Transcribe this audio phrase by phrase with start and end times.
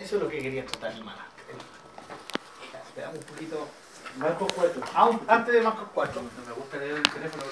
[0.00, 1.26] Eso es lo que quería tratar, hermana.
[2.88, 3.68] Esperamos un poquito.
[4.16, 4.82] Marcos 4.
[4.94, 6.22] Ah, antes de Marcos 4.
[6.22, 7.42] No me gusta leer el teléfono.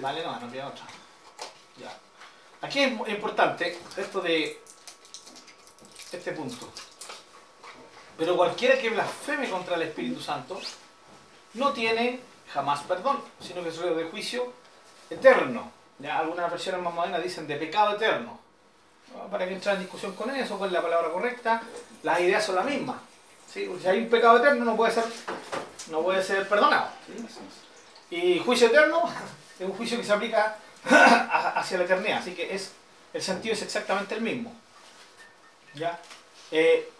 [0.00, 0.84] Vale, no, no queda otra.
[1.76, 1.92] Ya.
[2.62, 4.62] Aquí es importante esto de
[6.12, 6.68] este punto.
[8.16, 10.60] Pero cualquiera que blasfeme contra el Espíritu Santo
[11.54, 12.20] no tiene
[12.52, 14.52] jamás perdón, sino que es reo de juicio
[15.10, 15.72] eterno.
[15.98, 18.43] Ya algunas versiones más modernas dicen de pecado eterno.
[19.30, 21.62] Para que entrar en discusión con eso, cuál es la palabra correcta,
[22.02, 22.96] las ideas son las mismas.
[23.52, 23.70] ¿sí?
[23.80, 25.04] Si hay un pecado eterno no puede ser,
[25.90, 26.88] no puede ser perdonado.
[27.06, 28.16] ¿sí?
[28.16, 29.02] Y juicio eterno
[29.58, 32.72] es un juicio que se aplica hacia la eternidad, así que es,
[33.12, 34.52] el sentido es exactamente el mismo.
[35.74, 35.98] ¿Ya?
[36.50, 36.90] Eh,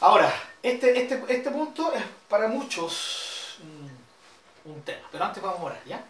[0.00, 5.64] ahora, este, este, este punto es para muchos un, un tema, pero antes vamos a
[5.64, 6.02] orar, ¿ya?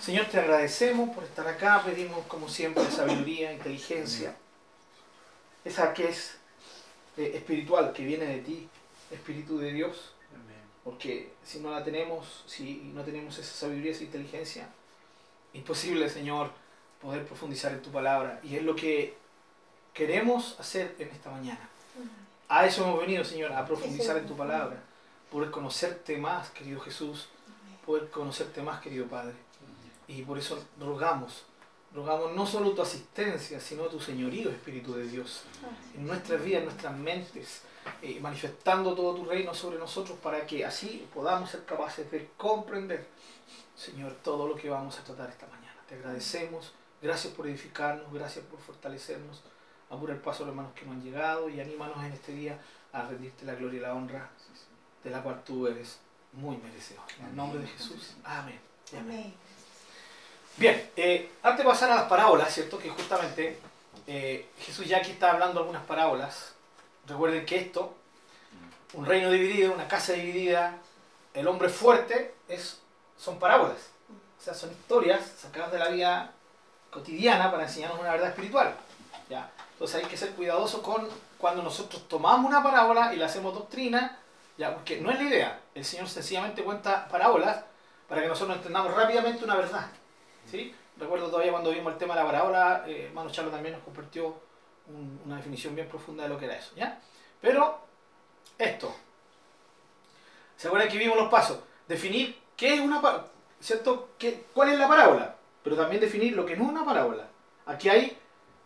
[0.00, 4.34] Señor, te agradecemos por estar acá, pedimos como siempre sabiduría, inteligencia,
[5.64, 6.36] esa que es
[7.16, 8.68] eh, espiritual, que viene de ti,
[9.10, 10.12] Espíritu de Dios,
[10.84, 14.68] porque si no la tenemos, si no tenemos esa sabiduría, esa inteligencia,
[15.52, 16.50] imposible, Señor,
[17.02, 18.40] poder profundizar en tu palabra.
[18.42, 19.16] Y es lo que
[19.92, 21.68] queremos hacer en esta mañana.
[22.48, 24.82] A eso hemos venido, Señor, a profundizar en tu palabra,
[25.30, 27.28] poder conocerte más, querido Jesús,
[27.84, 29.34] poder conocerte más, querido Padre.
[30.08, 31.44] Y por eso rogamos,
[31.94, 35.44] rogamos no solo tu asistencia, sino tu señorío, Espíritu de Dios,
[35.94, 37.62] en nuestras vidas, en nuestras mentes,
[38.02, 43.06] eh, manifestando todo tu reino sobre nosotros para que así podamos ser capaces de comprender,
[43.76, 45.76] Señor, todo lo que vamos a tratar esta mañana.
[45.86, 49.42] Te agradecemos, gracias por edificarnos, gracias por fortalecernos,
[49.90, 52.58] apura el paso a los hermanos que no han llegado y anímanos en este día
[52.92, 54.30] a rendirte la gloria y la honra
[55.04, 55.98] de la cual tú eres
[56.32, 57.04] muy merecedor.
[57.20, 58.60] En el nombre de Jesús, amén.
[58.96, 59.34] amén.
[60.58, 62.80] Bien, eh, antes de pasar a las parábolas, ¿cierto?
[62.80, 63.60] Que justamente
[64.08, 66.54] eh, Jesús ya aquí está hablando algunas parábolas.
[67.06, 67.94] Recuerden que esto,
[68.94, 70.74] un reino dividido, una casa dividida,
[71.32, 72.80] el hombre fuerte, es,
[73.16, 73.76] son parábolas.
[74.36, 76.32] O sea, son historias sacadas de la vida
[76.90, 78.74] cotidiana para enseñarnos una verdad espiritual.
[79.30, 79.48] ¿ya?
[79.74, 81.08] Entonces hay que ser cuidadosos con
[81.38, 84.18] cuando nosotros tomamos una parábola y la hacemos doctrina,
[84.56, 84.74] ¿ya?
[84.74, 85.60] porque no es la idea.
[85.72, 87.62] El Señor sencillamente cuenta parábolas
[88.08, 89.86] para que nosotros entendamos rápidamente una verdad.
[90.50, 90.74] ¿Sí?
[90.96, 94.34] Recuerdo todavía cuando vimos el tema de la parábola, eh, hermano Charlo también nos compartió
[94.88, 96.72] un, una definición bien profunda de lo que era eso.
[96.76, 97.00] ¿ya?
[97.40, 97.78] Pero
[98.58, 98.94] esto,
[100.56, 101.60] ¿se acuerdan que vimos los pasos?
[101.86, 103.28] Definir qué es una parábola,
[103.60, 104.10] ¿cierto?
[104.18, 105.36] ¿Qué, ¿Cuál es la parábola?
[105.62, 107.28] Pero también definir lo que no es una parábola.
[107.66, 108.18] Aquí hay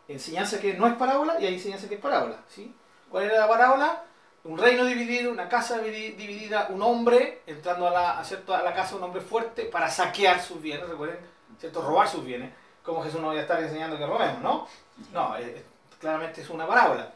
[0.09, 2.39] enseñanza que no es parábola y hay enseñanza que es parábola.
[2.49, 2.75] ¿sí?
[3.11, 4.05] ¿Cuál era la parábola?
[4.45, 8.57] Un reino dividido, una casa dividida, un hombre entrando a la, a, ¿cierto?
[8.57, 11.19] la casa un hombre fuerte para saquear sus bienes, recuerden,
[11.63, 11.81] ¿cierto?
[11.81, 12.51] robar sus bienes.
[12.83, 14.67] Como Jesús no voy a estar enseñando que robemos, ¿no?
[15.13, 15.65] No, eh,
[16.01, 17.13] claramente es una parábola.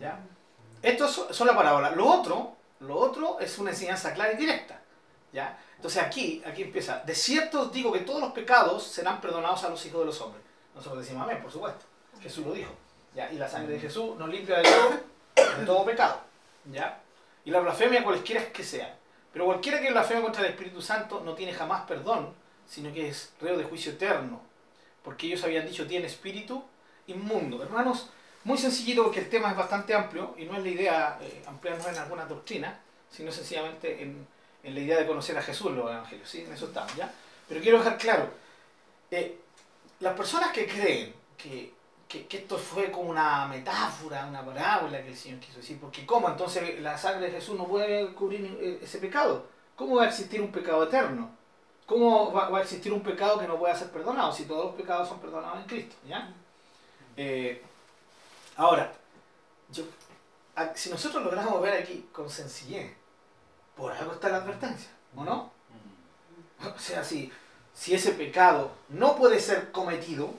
[0.00, 0.18] ¿ya?
[0.80, 1.90] Esto son la parábola.
[1.90, 4.80] Lo otro, lo otro es una enseñanza clara y directa.
[5.30, 5.58] ¿ya?
[5.76, 7.00] Entonces aquí, aquí empieza.
[7.00, 10.20] De cierto os digo que todos los pecados serán perdonados a los hijos de los
[10.22, 10.42] hombres.
[10.74, 11.84] Nosotros decimos amén, por supuesto.
[12.22, 12.72] Jesús lo dijo.
[13.14, 13.30] ¿ya?
[13.30, 16.20] Y la sangre de Jesús nos limpia de todo, de todo pecado.
[16.72, 16.98] ¿ya?
[17.44, 18.96] Y la blasfemia cualquiera que sea.
[19.34, 22.34] Pero cualquiera que blasfeme contra el Espíritu Santo no tiene jamás perdón,
[22.72, 24.40] sino que es reo de juicio eterno.
[25.04, 26.64] Porque ellos habían dicho tiene espíritu
[27.06, 27.62] inmundo.
[27.62, 28.08] Hermanos,
[28.44, 31.86] muy sencillito porque el tema es bastante amplio y no es la idea eh, ampliarnos
[31.86, 34.26] en alguna doctrina, sino sencillamente en,
[34.62, 36.26] en, la idea de conocer a Jesús los evangelios.
[36.26, 36.44] ¿sí?
[36.46, 37.12] En eso estamos, ¿ya?
[37.46, 38.30] Pero quiero dejar claro,
[39.10, 39.38] eh,
[40.00, 41.74] las personas que creen que
[42.08, 45.78] que, que, esto fue como una metáfora, una parábola que el Señor quiso decir.
[45.80, 46.28] Porque ¿cómo?
[46.28, 49.46] Entonces la sangre de Jesús no puede cubrir ese pecado.
[49.76, 51.41] ¿Cómo va a existir un pecado eterno?
[51.86, 54.74] ¿Cómo va, va a existir un pecado que no pueda ser perdonado si todos los
[54.74, 55.96] pecados son perdonados en Cristo?
[56.06, 56.32] ¿ya?
[57.16, 57.62] Eh,
[58.56, 58.92] ahora,
[59.70, 59.84] yo,
[60.74, 62.94] si nosotros logramos ver aquí con sencillez,
[63.76, 65.50] por algo está la advertencia, ¿o no?
[66.76, 67.32] O sea, si,
[67.74, 70.32] si ese pecado no puede ser cometido,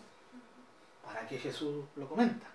[1.04, 2.48] para que Jesús lo comenta.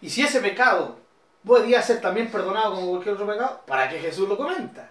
[0.00, 0.98] Y si ese pecado
[1.44, 4.90] podría ser también perdonado como cualquier otro pecado, para que Jesús lo comenta.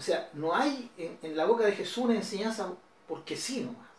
[0.00, 2.72] O sea, no hay en, la boca de Jesús una enseñanza
[3.06, 3.90] porque sí nomás.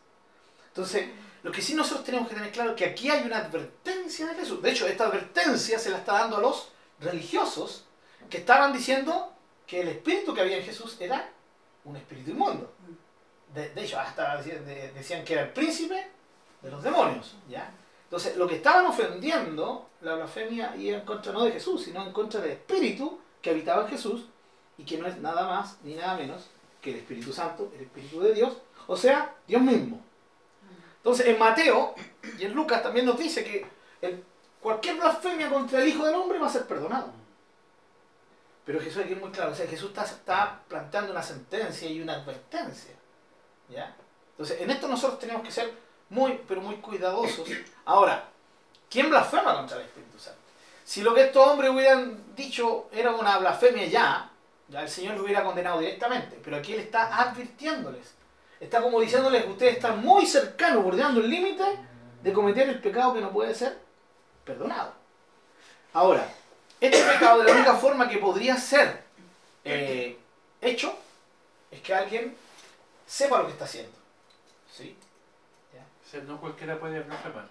[0.69, 1.07] Entonces,
[1.43, 4.33] lo que sí nosotros tenemos que tener claro es que aquí hay una advertencia de
[4.33, 4.63] Jesús.
[4.63, 6.69] De hecho, esta advertencia se la está dando a los
[6.99, 7.85] religiosos
[8.31, 9.31] que estaban diciendo
[9.67, 11.29] que el espíritu que había en Jesús era
[11.85, 12.73] un espíritu inmundo.
[13.53, 16.07] De, de hecho, hasta decían que era el príncipe
[16.63, 17.35] de los demonios.
[17.47, 17.71] ¿ya?
[18.05, 22.11] Entonces, lo que estaban ofendiendo, la blasfemia, iba en contra no de Jesús, sino en
[22.11, 24.25] contra del Espíritu que habitaba en Jesús
[24.81, 26.49] y que no es nada más ni nada menos
[26.81, 28.57] que el Espíritu Santo, el Espíritu de Dios,
[28.87, 30.01] o sea, Dios mismo.
[30.97, 31.93] Entonces, en Mateo
[32.39, 33.67] y en Lucas también nos dice que
[34.59, 37.11] cualquier blasfemia contra el Hijo del Hombre va a ser perdonado.
[38.65, 42.01] Pero Jesús aquí es muy claro, o sea, Jesús está, está planteando una sentencia y
[42.01, 42.95] una advertencia.
[43.69, 43.95] ¿ya?
[44.31, 45.71] Entonces, en esto nosotros tenemos que ser
[46.09, 47.47] muy, pero muy cuidadosos.
[47.85, 48.29] Ahora,
[48.89, 50.39] ¿quién blasfema contra el Espíritu Santo?
[50.83, 54.30] Si lo que estos hombres hubieran dicho era una blasfemia ya,
[54.71, 58.13] ya el Señor lo hubiera condenado directamente, pero aquí Él está advirtiéndoles.
[58.59, 61.63] Está como diciéndoles que ustedes están muy cercanos, bordeando el límite
[62.23, 63.77] de cometer el pecado que no puede ser
[64.45, 64.93] perdonado.
[65.93, 66.25] Ahora,
[66.79, 69.03] este pecado de la única forma que podría ser
[69.65, 70.17] eh,
[70.61, 70.97] hecho
[71.69, 72.37] es que alguien
[73.05, 73.97] sepa lo que está haciendo.
[74.71, 74.97] ¿Sí?
[76.05, 77.47] O sea, no cualquiera puede blasfemar.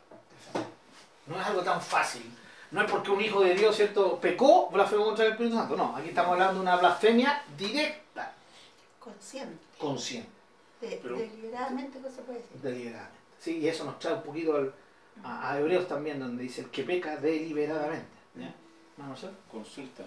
[1.27, 2.31] No es algo tan fácil.
[2.71, 4.21] No es porque un hijo de Dios, ¿cierto?
[4.21, 5.77] Pecó, blasfemó contra el Espíritu Santo.
[5.77, 8.33] No, aquí estamos hablando de una blasfemia directa,
[8.99, 9.59] Consciente.
[9.79, 10.29] consciente,
[10.81, 12.57] De, Pero- deliberadamente, ¿qué se puede decir?
[12.63, 13.19] deliberadamente.
[13.41, 14.73] Sí, y eso nos trae un poquito al-
[15.25, 18.07] a, a Hebreos también, donde dice el que peca deliberadamente.
[18.37, 18.55] ¿Ya?
[18.97, 19.31] Vamos a.
[19.51, 20.05] Consulta.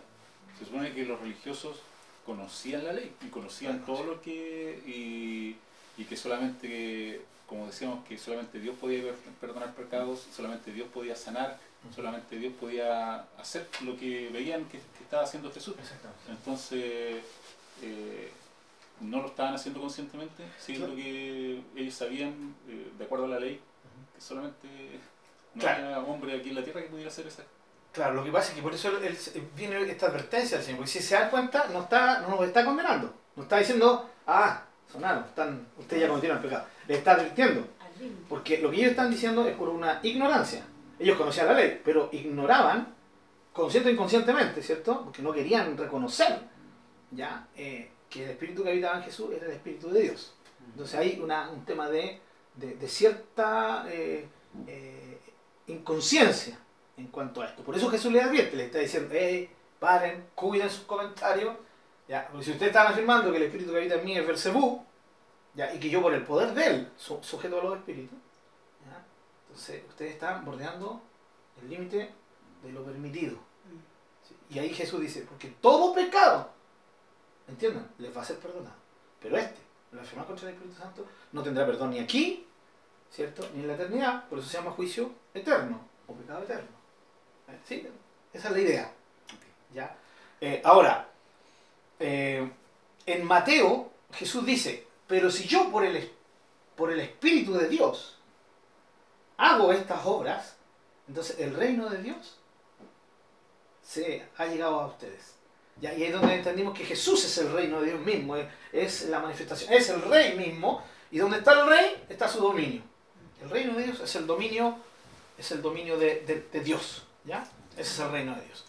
[0.58, 1.82] Se supone que los religiosos
[2.26, 4.82] conocían la ley y conocían todo lo que.
[4.86, 5.58] Y,
[6.02, 11.16] y que solamente, como decíamos, que solamente Dios podía per- perdonar pecados, solamente Dios podía
[11.16, 11.60] sanar,
[11.94, 15.76] solamente Dios podía hacer lo que veían que, que estaba haciendo Jesús.
[16.30, 17.18] Entonces,
[17.82, 18.32] eh,
[19.02, 21.02] no lo estaban haciendo conscientemente, siendo Claro.
[21.02, 23.60] que ellos sabían, eh, de acuerdo a la ley,
[24.16, 24.68] que solamente
[25.56, 25.86] no Claro.
[25.86, 27.44] había hombre aquí en la tierra que pudiera hacer esa.
[27.92, 30.80] Claro, lo que pasa es que por eso él- él- viene esta advertencia del Señor,
[30.80, 34.64] porque si se dan cuenta, no, está, no nos está condenando, no está diciendo, ah,
[34.92, 37.92] sonaron, están, ustedes ya cometieron el pecado, le está advirtiendo, Al
[38.30, 40.66] porque lo que ellos están diciendo es por una ignorancia.
[41.04, 42.94] Ellos conocían la ley, pero ignoraban,
[43.52, 45.04] consciente o inconscientemente, ¿cierto?
[45.04, 46.40] Porque no querían reconocer
[47.12, 50.34] ya eh, que el espíritu que habitaba en Jesús era el espíritu de Dios.
[50.72, 52.20] Entonces hay un tema de,
[52.56, 54.28] de- cierta eh,
[54.68, 55.20] eh,
[55.68, 56.58] inconsciencia
[56.98, 57.64] en cuanto a esto.
[57.64, 61.54] Por eso Jesús les advierte, les está diciendo, hey, paren, cuiden sus comentarios.
[62.08, 62.28] ¿ya?
[62.30, 64.84] Porque si ustedes están afirmando que el espíritu que habita en mí es Belcebú,
[65.56, 65.74] ¿ya?
[65.74, 68.18] y que yo por el poder de él su- sujeto a los espíritus.
[69.54, 71.00] Entonces ustedes están bordeando
[71.62, 72.10] el límite
[72.64, 73.38] de lo permitido.
[74.28, 74.36] ¿sí?
[74.50, 76.50] Y ahí Jesús dice, porque todo pecado,
[77.48, 77.88] ¿entienden?
[78.00, 78.76] Les va a ser perdonado.
[79.22, 79.60] Pero este,
[79.92, 82.48] blasfemar contra el Espíritu Santo, no tendrá perdón ni aquí,
[83.12, 83.48] ¿cierto?
[83.54, 86.76] Ni en la eternidad, por eso se llama juicio eterno o pecado eterno.
[87.50, 87.60] ¿Eh?
[87.64, 87.88] ¿Sí?
[88.34, 88.92] Esa es la idea.
[89.72, 89.96] ¿Ya?
[90.42, 91.12] Eh, ahora,
[92.00, 92.52] eh,
[93.06, 96.12] en Mateo, Jesús dice, pero si yo por el,
[96.76, 98.18] por el Espíritu de Dios
[99.38, 100.56] hago estas obras,
[101.08, 102.38] entonces el reino de Dios
[103.82, 105.36] se ha llegado a ustedes.
[105.82, 108.36] Y ahí es donde entendimos que Jesús es el reino de Dios mismo,
[108.72, 112.82] es, la manifestación, es el rey mismo, y donde está el rey está su dominio.
[113.42, 114.78] El reino de Dios es el dominio,
[115.38, 117.04] es el dominio de, de- Dios.
[117.26, 117.44] ¿ya?
[117.74, 118.66] Ese es el reino de Dios.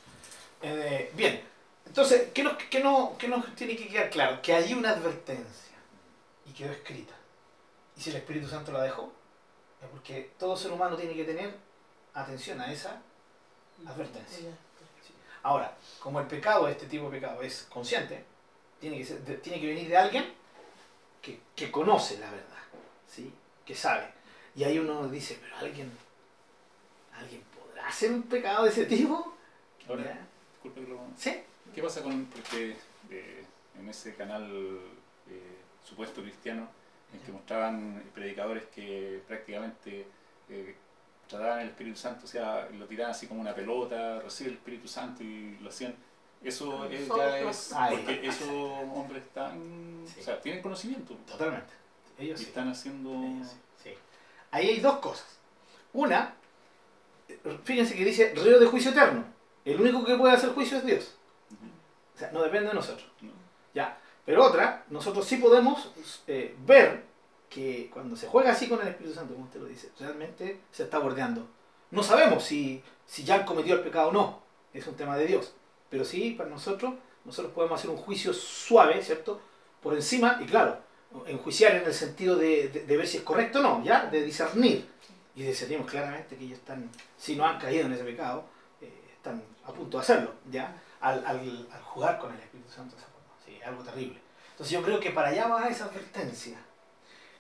[0.62, 1.43] Eh, bien,
[1.87, 4.40] entonces, ¿qué nos, qué no- qué nos tiene que quedar claro?
[4.43, 5.76] Que hay una advertencia
[6.46, 7.14] y quedó escrita.
[7.96, 9.12] Y si el Espíritu Santo la dejó,
[9.91, 11.55] porque todo ser humano tiene que tener
[12.15, 13.01] atención a esa
[13.87, 14.51] advertencia.
[15.43, 18.25] Ahora, como el pecado, este tipo de pecado, es consciente,
[18.81, 20.33] tiene que, ser- de- tiene que venir de alguien
[21.21, 22.63] que, que conoce la verdad,
[23.09, 23.33] ¿sí?
[23.65, 24.11] que sabe.
[24.57, 25.91] Y ahí uno dice, pero alguien,
[27.15, 29.35] ¿alguien podrá hacer un pecado de ese tipo?
[29.89, 30.27] Ahora, ¿Ya?
[30.55, 31.43] disculpe que lo- ¿Sí?
[31.75, 32.76] ¿Qué pasa con, porque
[33.11, 33.45] eh,
[33.79, 34.49] en ese canal
[35.29, 36.69] eh, supuesto cristiano,
[37.14, 40.06] en que mostraban predicadores que prácticamente
[40.49, 40.75] eh,
[41.28, 44.88] trataban el Espíritu Santo, o sea, lo tiraban así como una pelota, recibe el Espíritu
[44.88, 45.94] Santo y lo hacían.
[46.42, 47.97] Eso es- ya es Ahí.
[47.97, 50.21] porque esos hombres están, Sí.
[50.21, 51.73] o sea, tienen conocimiento Totalmente.
[52.18, 52.49] Ellos y sí.
[52.50, 53.11] están haciendo.
[53.25, 53.90] Ellos sí, sí.
[54.50, 55.38] Ahí hay dos cosas.
[55.94, 56.35] Una,
[57.64, 59.25] fíjense que dice río de juicio eterno.
[59.64, 61.16] El único que puede hacer juicio es Dios.
[62.14, 63.09] O sea, no depende de nosotros.
[63.23, 63.33] ¿no?
[63.75, 63.99] Ya.
[64.25, 65.93] Pero otra, nosotros sí podemos
[66.26, 67.04] eh, ver
[67.50, 70.85] que cuando se juega así con el Espíritu Santo, como usted lo dice, realmente se
[70.85, 71.47] está bordeando.
[71.90, 74.43] No sabemos si, si ya han cometido el pecado o no.
[74.73, 75.54] Es un tema de Dios.
[75.90, 79.40] Pero sí, para nosotros, nosotros podemos hacer un juicio suave, ¿cierto?
[79.83, 80.78] Por encima, y claro,
[81.26, 84.07] enjuiciar en el sentido de, de- ver si es correcto o no, ¿ya?
[84.07, 84.88] De discernir.
[85.37, 88.45] Y discernimos claramente que ellos están, si no han caído en ese pecado,
[88.81, 90.83] eh, están a punto de hacerlo, ¿ya?
[91.00, 92.97] Al, al- al jugar con el Espíritu Santo.
[93.45, 94.21] Sí, algo terrible.
[94.53, 96.59] Entonces yo creo que para allá va esa advertencia.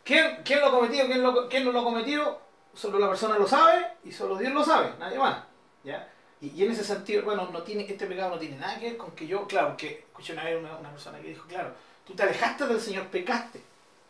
[0.02, 2.40] ¿Quién, quién lo ha cometido, quién, quién no lo ha cometido?
[2.74, 5.44] Solo la persona lo sabe y solo Dios lo sabe, nadie más.
[5.84, 6.10] ¿ya?
[6.40, 8.96] Y, y en ese sentido, bueno, no tiene, este pecado no tiene nada que ver
[8.96, 11.72] con que yo, claro, que escuché una vez una, persona que dijo, claro,
[12.06, 13.62] tú te alejaste del Señor, pecaste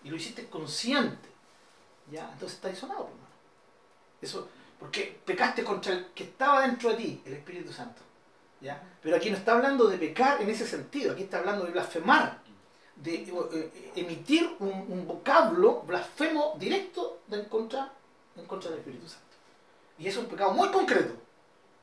[0.03, 1.29] y lo hiciste consciente.
[2.11, 2.29] ¿ya?
[2.33, 3.25] Entonces está sonado, hermano.
[4.21, 4.49] Eso,
[4.81, 8.01] Porque pecaste contra el que estaba dentro de ti, el Espíritu Santo.
[9.03, 12.39] Pero aquí no está hablando de pecar en ese sentido, aquí está hablando de blasfemar,
[12.97, 17.93] de eh, eh, emitir un, vocablo blasfemo directo en, contra,
[18.37, 19.25] en contra del Espíritu Santo.
[19.99, 21.15] Y es un pecado muy concreto.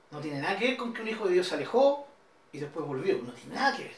[0.09, 2.07] No tiene nada que ver con que un hijo de Dios se alejó
[2.51, 3.17] y después volvió.
[3.19, 3.95] No tiene nada que ver.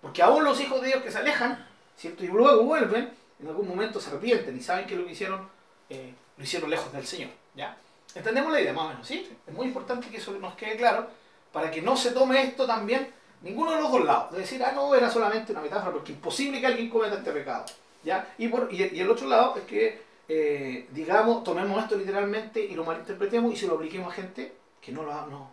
[0.00, 2.24] Porque aún los hijos de Dios que se alejan, ¿cierto?
[2.24, 5.48] Y luego vuelven, en algún momento se arrepienten y saben que lo que hicieron,
[5.90, 7.30] eh, lo hicieron lejos del Señor.
[7.54, 7.76] ¿Ya?
[8.14, 9.06] ¿Entendemos la idea más o menos?
[9.06, 9.30] ¿sí?
[9.46, 11.08] Es muy importante que eso nos quede claro
[11.52, 14.32] para que no se tome esto también ninguno de los dos lados.
[14.32, 17.32] De decir, ah, no, era solamente una metáfora, porque es imposible que alguien cometa este
[17.32, 17.64] pecado.
[18.04, 18.34] ¿ya?
[18.38, 22.84] Y, por, y, el otro lado es que, eh, digamos, tomemos esto literalmente y lo
[22.84, 25.50] malinterpretemos y se lo apliquemos a gente que no lo ha, no,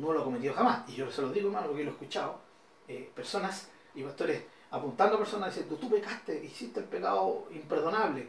[0.00, 0.88] no lo ha cometido jamás.
[0.88, 2.38] Y yo se lo digo, hermano, porque lo he escuchado.
[2.86, 8.28] Eh, personas y pastores apuntando a personas diciendo, tú pecaste, hiciste el pecado imperdonable.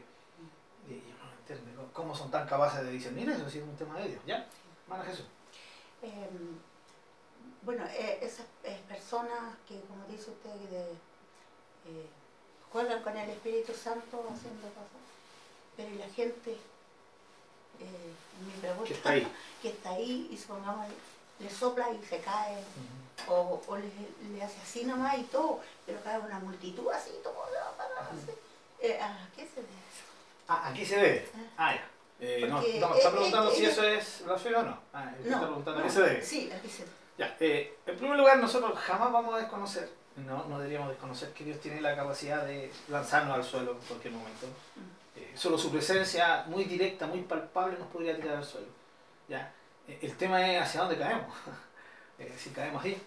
[0.87, 1.89] Y yo no entiendo.
[1.91, 3.49] ¿Cómo son tan capaces de discernir eso?
[3.49, 4.21] Si es un tema de Dios.
[4.25, 4.47] ¿Ya?
[4.85, 5.25] Hermana Jesús.
[6.05, 6.29] Eh,
[7.63, 8.45] bueno, eh, esas
[8.87, 12.07] personas que, como dice usted, de, eh,
[12.71, 15.05] juegan con el Espíritu Santo haciendo cosas,
[15.75, 16.51] pero y la gente,
[17.79, 18.13] eh,
[18.45, 19.27] mi pregunta, Que está ahí.
[19.61, 20.87] que está ahí y supongamos
[21.39, 22.63] le sopla y se cae,
[23.27, 23.89] o, o le,
[24.31, 28.31] le hace así nomás y todo, pero cae una multitud así, todo, así.
[28.79, 30.05] Eh, ¿A qué se debe eso?
[30.47, 31.29] Ah, aquí se debe.
[31.57, 31.89] Ah, ya.
[32.19, 34.79] Eh, no, Porque, no, me está eh, preguntando si eso es blasfemo o no.
[34.93, 36.21] Ah, me está preguntando a qué no, se debe.
[36.21, 36.95] Sí, a qué se debe.
[37.17, 41.43] Ya, eh, en primer lugar, nosotros jamás vamos a desconocer, no, no deberíamos desconocer que
[41.43, 44.47] Dios tiene la capacidad de lanzarnos al suelo en cualquier momento.
[45.15, 48.67] Eh, solo su presencia muy directa, muy palpable nos podría tirar al suelo.
[49.29, 49.53] ¿ya?
[49.87, 51.33] Eh, el tema es hacia dónde caemos.
[52.17, 52.97] Eh, si caemos ahí,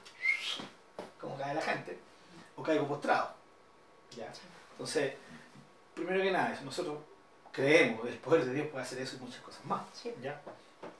[1.19, 1.99] como cae la gente,
[2.57, 3.33] o caigo postrado.
[4.15, 4.31] ¿ya?
[4.73, 5.15] Entonces,
[5.95, 6.99] primero que nada, eso, nosotros
[7.59, 9.83] creemos que el poder de Dios puede hacer eso y muchas cosas más.
[9.93, 10.15] Sí.
[10.23, 10.41] ¿ya?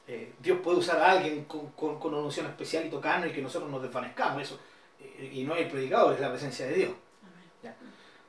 [0.07, 3.33] Eh, Dios puede usar a alguien con, con, con una unción especial y tocarnos y
[3.33, 4.43] que nosotros nos desvanezcamos.
[4.43, 4.59] Eso,
[5.01, 6.93] eh, y no hay predicador, es la presencia de Dios.
[7.23, 7.75] Amén.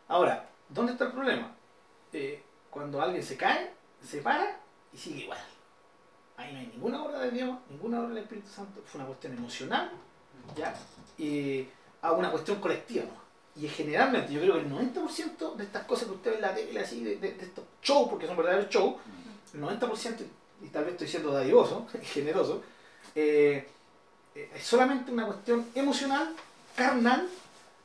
[0.08, 1.56] Ahora, ¿dónde está el problema?
[2.14, 3.72] Eh, cuando alguien se cae,
[4.04, 4.60] se para
[4.94, 5.40] y sigue igual.
[6.38, 8.82] Ahí no hay ninguna obra de Dios, ninguna obra del Espíritu Santo.
[8.86, 9.92] Fue una cuestión emocional,
[10.56, 10.74] ¿ya?
[11.18, 11.68] Y
[12.02, 13.06] a una cuestión colectiva.
[13.06, 13.29] ¿no?
[13.56, 16.56] Y generalmente, yo creo que el 90% de estas cosas que usted ve en la
[16.56, 18.96] tele, así, de, de- de estos shows, porque son verdaderos shows,
[19.54, 20.26] el 90%,
[20.62, 22.62] y tal vez estoy siendo dadivoso, generoso,
[23.16, 23.68] eh,
[24.36, 26.34] eh, es solamente una cuestión emocional,
[26.76, 27.28] carnal,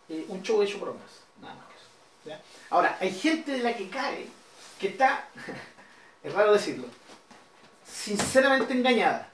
[0.09, 1.11] eh, un show hecho por hombres.
[1.40, 1.88] Nada más que eso.
[2.26, 2.42] ¿ya?
[2.71, 4.28] Ahora, hay gente de la que cae
[4.78, 5.28] que está,
[6.23, 6.87] es raro decirlo,
[7.87, 9.30] sinceramente engañada.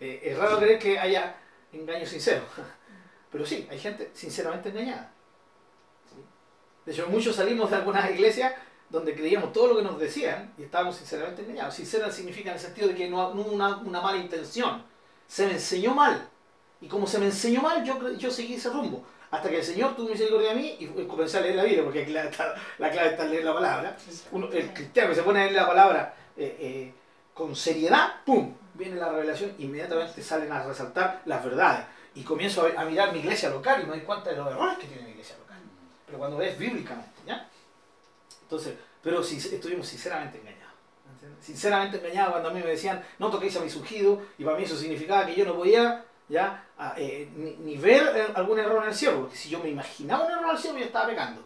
[0.00, 1.34] Es raro creer que haya
[1.72, 2.42] engaño sincero,
[3.30, 5.12] pero sí, hay gente sinceramente engañada.
[6.84, 8.54] De hecho, muchos salimos de algunas iglesias
[8.88, 11.74] donde creíamos todo lo que nos decían y estábamos sinceramente engañados.
[11.74, 14.82] Sincera significa en el sentido de que no, no una, una mala intención.
[15.26, 16.28] Se me enseñó mal.
[16.80, 19.04] Y como se me enseñó mal, yo, yo seguí ese rumbo.
[19.30, 22.06] Hasta que el Señor tuvo misericordia de mí y comencé a leer la Biblia, porque
[22.06, 23.96] la, clave está en leer la palabra.
[24.52, 26.94] El cristiano que se pone a leer la palabra eh, eh,
[27.34, 28.54] con seriedad, ¡pum!
[28.72, 31.84] Viene la revelación, inmediatamente salen a resaltar las verdades.
[32.14, 34.86] Y comienzo a, mirar mi iglesia local y me doy cuenta de los errores que
[34.86, 35.58] tiene mi iglesia local.
[36.06, 37.48] Pero cuando ves bíblicamente, ¿ya?
[38.42, 40.68] Entonces, pero si estuvimos sinceramente engañados.
[41.40, 44.64] Sinceramente engañados cuando a mí me decían, no toquéis a mis ungidos, y para mí
[44.64, 46.64] eso significaba que yo no podía ya
[46.96, 50.24] eh, ni, ni ver eh, algún error en el cielo, porque si yo me imaginaba
[50.24, 51.42] un error en el cielo, yo estaba pecando.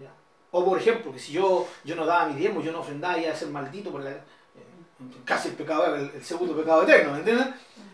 [0.00, 0.10] ¿ya?
[0.50, 3.32] O por ejemplo, que si yo, yo no daba mi diezmo, yo no ofrendaba, iba
[3.32, 4.22] a ser maldito por la, eh,
[5.24, 7.48] casi el pecado, el, el segundo pecado eterno, ¿me entiendes?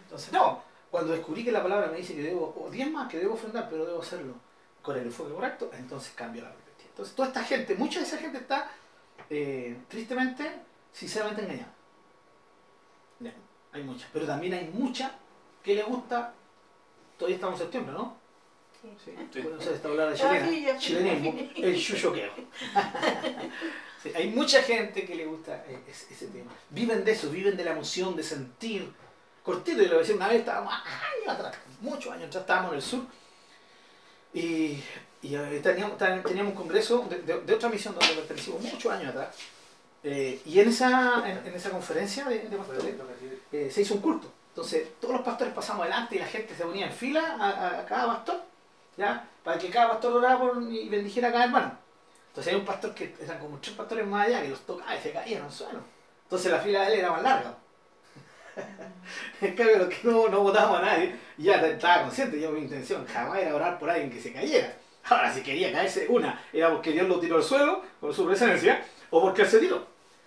[0.04, 3.34] Entonces, no, cuando descubrí que la palabra me dice que debo, o diezma, que debo
[3.34, 4.34] ofrendar, pero debo hacerlo
[4.82, 6.88] con el enfoque correcto, entonces cambio la perspectiva.
[6.90, 8.70] Entonces, toda esta gente, mucha de esa gente está
[9.28, 10.50] eh, tristemente,
[10.92, 11.74] sinceramente engañada.
[13.20, 13.34] Ya,
[13.72, 15.12] hay mucha, pero también hay mucha
[15.62, 16.32] que le gusta,
[17.18, 18.16] todavía estamos en septiembre, ¿no?
[18.80, 18.88] Sí.
[19.04, 19.12] Sí.
[19.32, 19.40] Sí.
[19.40, 20.86] Bueno, se está hablando de Ah, chilena, sí, ya, sí.
[20.86, 22.32] chilenismo, el chuchoqueo.
[24.00, 26.52] Sí, hay mucha gente que le gusta eh, ese, ese tema.
[26.70, 28.88] Viven de eso, viven de la emoción, de sentir.
[29.48, 32.70] Cortito, yo le voy a decir, una vez estábamos años atrás, muchos años atrás, estábamos
[32.72, 33.00] en el sur
[34.34, 34.82] y,
[35.22, 39.08] y, eh, teníamos, teníamos un congreso de, de- de otra misión donde pertenecimos muchos años
[39.10, 39.34] atrás.
[40.04, 42.94] Eh, y en esa, en, en esa conferencia de, de pastores
[43.52, 44.30] eh, se hizo un culto.
[44.50, 47.80] Entonces todos los pastores pasamos adelante y la gente se ponía en fila a, a-
[47.80, 48.42] a cada pastor,
[48.98, 49.26] ¿ya?
[49.42, 51.72] Para que cada pastor orara por, y bendijera a cada hermano.
[52.28, 55.00] Entonces hay un pastor que eran como tres pastores más allá que los tocaba y
[55.00, 55.80] se caían al suelo.
[56.24, 57.54] Entonces la fila de él era más larga.
[59.40, 63.06] En cambio, los que no, no votábamos a nadie, ya estaba consciente, yo mi intención
[63.06, 64.76] jamás era orar por alguien que se cayera.
[65.04, 68.84] Ahora, si quería caerse, una, era porque Dios lo tiró al suelo con su presencia,
[69.10, 69.86] o porque él se tiró.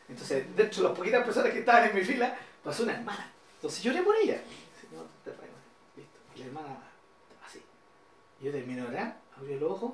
[0.09, 3.31] Entonces, dentro de las poquitas personas que estaban en mi fila, pasó una hermana.
[3.55, 4.41] Entonces lloré por ella.
[5.23, 5.31] Te.
[5.95, 6.19] Listo.
[6.35, 6.77] Y la hermana,
[7.45, 7.61] así.
[8.41, 9.91] Yo terminé de orar, abrió los ojos,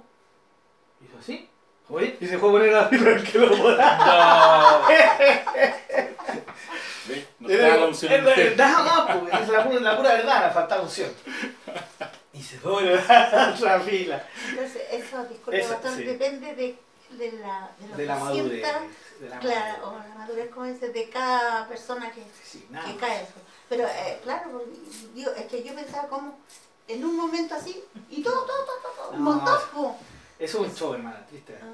[1.04, 1.50] hizo así.
[1.90, 3.98] Oye, y se fue a poner a fila el que lo podía.
[3.98, 4.88] No.
[7.08, 7.26] ¿Ve?
[7.40, 8.56] No estaba la.
[8.56, 11.12] Nada más, porque es la, pura- la pura verdad, me faltaba unción.
[12.34, 14.28] Y se fue a poner a otra fila.
[14.50, 16.04] Entonces, eso, disculpe, Eso, pastor, sí.
[16.04, 16.78] depende de,
[17.12, 18.52] de la, de lo De que la madurez.
[18.52, 18.82] sienta,
[19.22, 20.10] De la claro, o madurez.
[20.10, 23.34] la madurez, como dice, de cada persona que, Sí, nada que cae eso.
[23.70, 24.64] Pero, eh, claro,
[25.14, 26.38] digo, es que yo pensaba como
[26.90, 29.60] en un momento así, y todo, todo, todo, todo, todo, un No, montón.
[29.74, 29.98] po.
[30.40, 31.58] Eso es un show, hermana, triste.
[31.62, 31.66] Ah.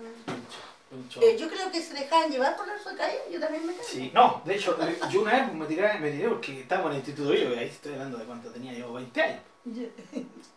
[0.91, 1.29] Un show, un.
[1.29, 3.86] Eh, yo creo que se dejaban llevar por la caída, yo también me caí.
[3.86, 6.98] Sí, no, de hecho, eh, yo una vez me tiré, me tiré porque estábamos en
[6.98, 9.41] el Instituto y ahí estoy hablando de cuánto tenía yo, 20 años.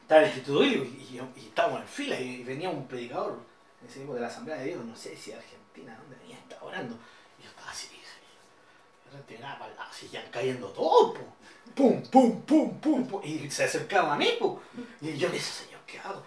[0.03, 2.87] Estaba en el Instituto Hilo y, y, y estábamos en fila y, y venía un
[2.87, 3.39] predicador,
[3.89, 6.39] ese de la Asamblea de Dios, no sé si de Argentina, ¿dónde venía?
[6.39, 6.97] Estaba orando.
[7.39, 7.89] Y yo estaba así,
[9.29, 11.21] miraba para el lado, ya cayendo todo, po.
[11.75, 14.61] pum, pum, pum, pum, pum, y se acercaba a mí, po.
[15.01, 16.23] y yo le dije, señor, ¿qué hago?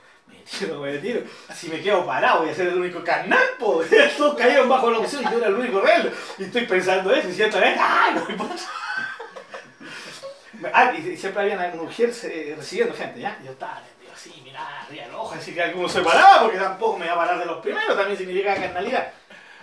[1.56, 3.84] Si me quedo parado voy a ser el único carnal, po.
[4.18, 7.30] todos cayeron bajo la opción y yo era el único real, y estoy pensando eso,
[7.30, 8.70] y siento, ¡ay, no me pasa!
[10.74, 13.40] Ah, y siempre habían algunas mujeres eh, recibiendo gente, ¿ya?
[13.46, 16.98] Yo estaba nervioso, así, mirá, arriba el ojo, así que alguno se paraba, porque tampoco
[16.98, 19.14] me iba a parar de los primeros, también significa carnalidad.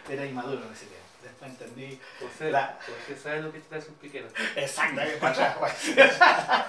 [0.09, 1.06] Era inmaduro en ese tiempo.
[1.47, 4.29] Entendí Usted, La- usted sabe lo que hace un piquero.
[4.57, 5.57] exactamente para atrás.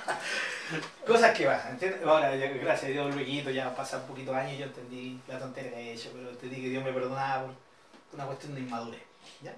[1.08, 2.04] Cosas que pasan, ¿entiendes?
[2.04, 5.22] Ahora, ya, gracias a Dios, luego ya pasan un poquito de años y yo entendí
[5.28, 7.56] la tontería que he hecho, pero entendí que Dios me perdonaba por
[8.14, 9.02] una cuestión de inmadurez,
[9.42, 9.54] ¿ya?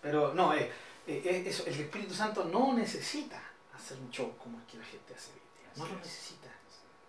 [0.00, 0.70] Pero no, eh,
[1.06, 3.42] eh, eh, eso, el Espíritu Santo no necesita
[3.74, 5.30] hacer un show como es que la gente hace.
[5.76, 6.48] No lo necesita.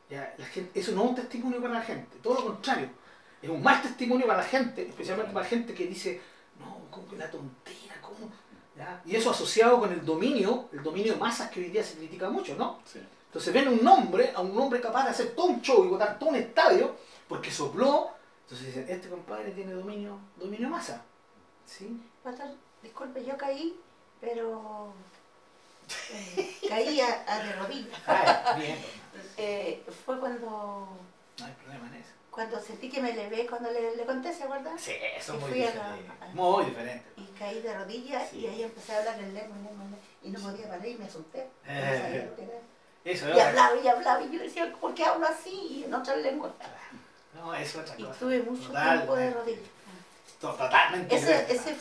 [0.10, 2.90] Ya, la gente, eso no es un testimonio para la gente, todo lo contrario.
[3.42, 6.22] Es un mal testimonio para la gente, especialmente para la gente que dice,
[7.12, 8.32] una tontera, ¿cómo?
[8.76, 9.02] ¿Ya?
[9.06, 12.30] Y eso asociado con el dominio, el dominio de masas que hoy día se critica
[12.30, 12.80] mucho, ¿no?
[12.86, 13.00] Sí.
[13.28, 16.18] Entonces ven un hombre, a un hombre capaz de hacer todo un show y botar
[16.20, 16.96] todo un estadio,
[17.28, 18.10] porque sopló.
[18.44, 21.02] Entonces dicen, este compadre tiene dominio, dominio de masa.
[21.66, 22.00] ¿Sí?
[22.24, 22.48] Pastor,
[22.82, 23.80] disculpe, yo caí,
[24.20, 24.94] pero
[26.12, 28.00] eh, caí a, a de rodillas.
[28.08, 28.78] Ah, bien,
[29.38, 30.88] Eh, fue cuando,
[31.40, 32.12] no hay problema en eso.
[32.34, 34.78] Cuando sentí que me elevé, cuando le, le conté, ¿se acuerdan?
[34.80, 35.80] Sí, eso Y es muy diferente.
[36.20, 37.06] la- Muy diferente.
[37.18, 38.38] Y caí de rodillas Sí.
[38.40, 40.88] y ahí empecé a hablar en lengua, en lengua, en lengua, y no podía parar
[40.88, 41.48] y me asusté.
[41.68, 42.30] Eh.
[43.06, 45.52] Eso Y otra- hablaba y hablaba y yo decía, ¿por qué hablo así?
[45.52, 46.54] Y en otras lenguas.
[47.36, 48.14] No, eso es otra Y cosa.
[48.14, 49.60] estuve mucho Total, tiempo de rodillas.
[50.40, 51.16] to- Totalmente.
[51.16, 51.54] Ese, diferente.
[51.54, 51.76] ese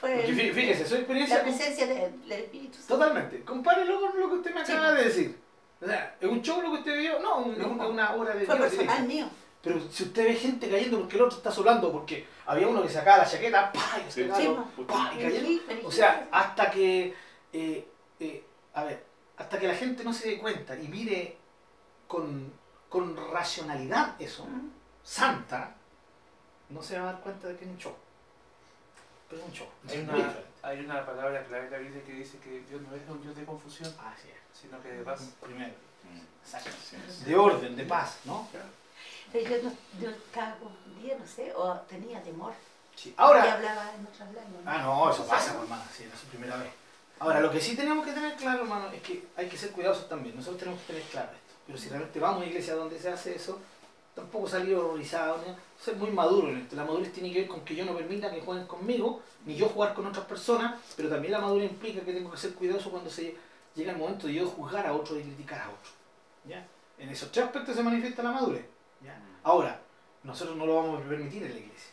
[0.00, 1.42] fue, fíjese, su la experiencia.
[1.42, 2.94] presencia del, del Espíritu Santo.
[2.98, 3.44] Totalmente.
[3.44, 4.72] Compárelo con lo que usted me Sí.
[4.72, 5.38] acaba de decir.
[5.80, 7.18] O sea, ¿es un show lo que usted vio?
[7.20, 7.88] No, un- No.
[7.88, 9.28] una, obra de Fue personal mío.
[9.62, 12.88] Pero si usted ve gente cayendo porque el otro está solando, porque había uno que
[12.88, 13.98] sacaba la chaqueta, ¡pa!
[14.06, 14.22] y Sí.
[14.22, 14.86] sacaba Sí, lo- po.
[14.86, 15.12] ¡pa!
[15.14, 15.48] y cayendo.
[15.48, 17.14] Sí, O sea, hasta que,
[17.52, 17.88] eh,
[18.20, 18.44] eh,
[18.74, 19.04] a ver,
[19.36, 21.36] hasta que la gente no se dé cuenta y mire
[22.06, 22.52] con,
[22.88, 24.70] con racionalidad eso, Mm.
[25.02, 25.74] santa,
[26.70, 27.94] no se va a dar cuenta de que es un show.
[29.28, 29.66] Pero es un show.
[29.88, 33.02] Hay una, hay una palabra clave en la Biblia que dice que Dios no es
[33.08, 34.58] un Dios de confusión, Así es.
[34.60, 35.34] sino que de paz.
[35.42, 35.74] Primero.
[36.04, 36.44] Mm.
[36.44, 36.70] Exacto.
[36.82, 37.24] Sí, sí.
[37.24, 38.48] De orden, de paz, ¿no?
[39.32, 40.56] Pero yo, no, yo cada
[41.02, 42.52] día, no sé, o tenía temor.
[42.94, 43.10] Sí.
[43.10, 44.62] Y Ahora, hablaba en otras lenguas.
[44.64, 46.70] Ah, no, eso pasa, pues, hermano, sí, era su primera vez.
[47.20, 50.08] Ahora, lo que sí tenemos que tener claro, hermano, es que hay que ser cuidadosos
[50.08, 50.36] también.
[50.36, 51.54] Nosotros tenemos que tener claro esto.
[51.66, 53.58] Pero si realmente vamos a una iglesia donde se hace eso,
[54.14, 55.56] tampoco salir horrorizado, ¿no?
[55.80, 56.76] ser muy maduro en esto.
[56.76, 59.68] La madurez tiene que ver con que yo no permita que jueguen conmigo, ni yo
[59.68, 63.10] jugar con otras personas, pero también la madurez implica que tengo que ser cuidadoso cuando
[63.10, 63.36] se
[63.74, 65.90] llega el momento de yo juzgar a otro y criticar a otro.
[66.44, 66.66] ¿ya?
[66.98, 68.64] En esos tres aspectos se manifiesta la madurez.
[69.02, 69.20] ¿Ya?
[69.42, 69.80] Ahora,
[70.22, 71.92] nosotros no lo vamos a permitir en la iglesia.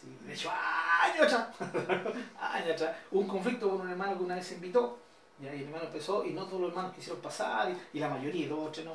[0.00, 1.48] Sí, de hecho, años atrás,
[2.40, 4.98] años atrás, hubo un conflicto con un hermano que una vez se invitó,
[5.40, 5.52] ¿ya?
[5.54, 8.48] y el hermano empezó, y no todos los hermanos quisieron pasar, y, y la mayoría,
[8.48, 8.94] dos o tres, no,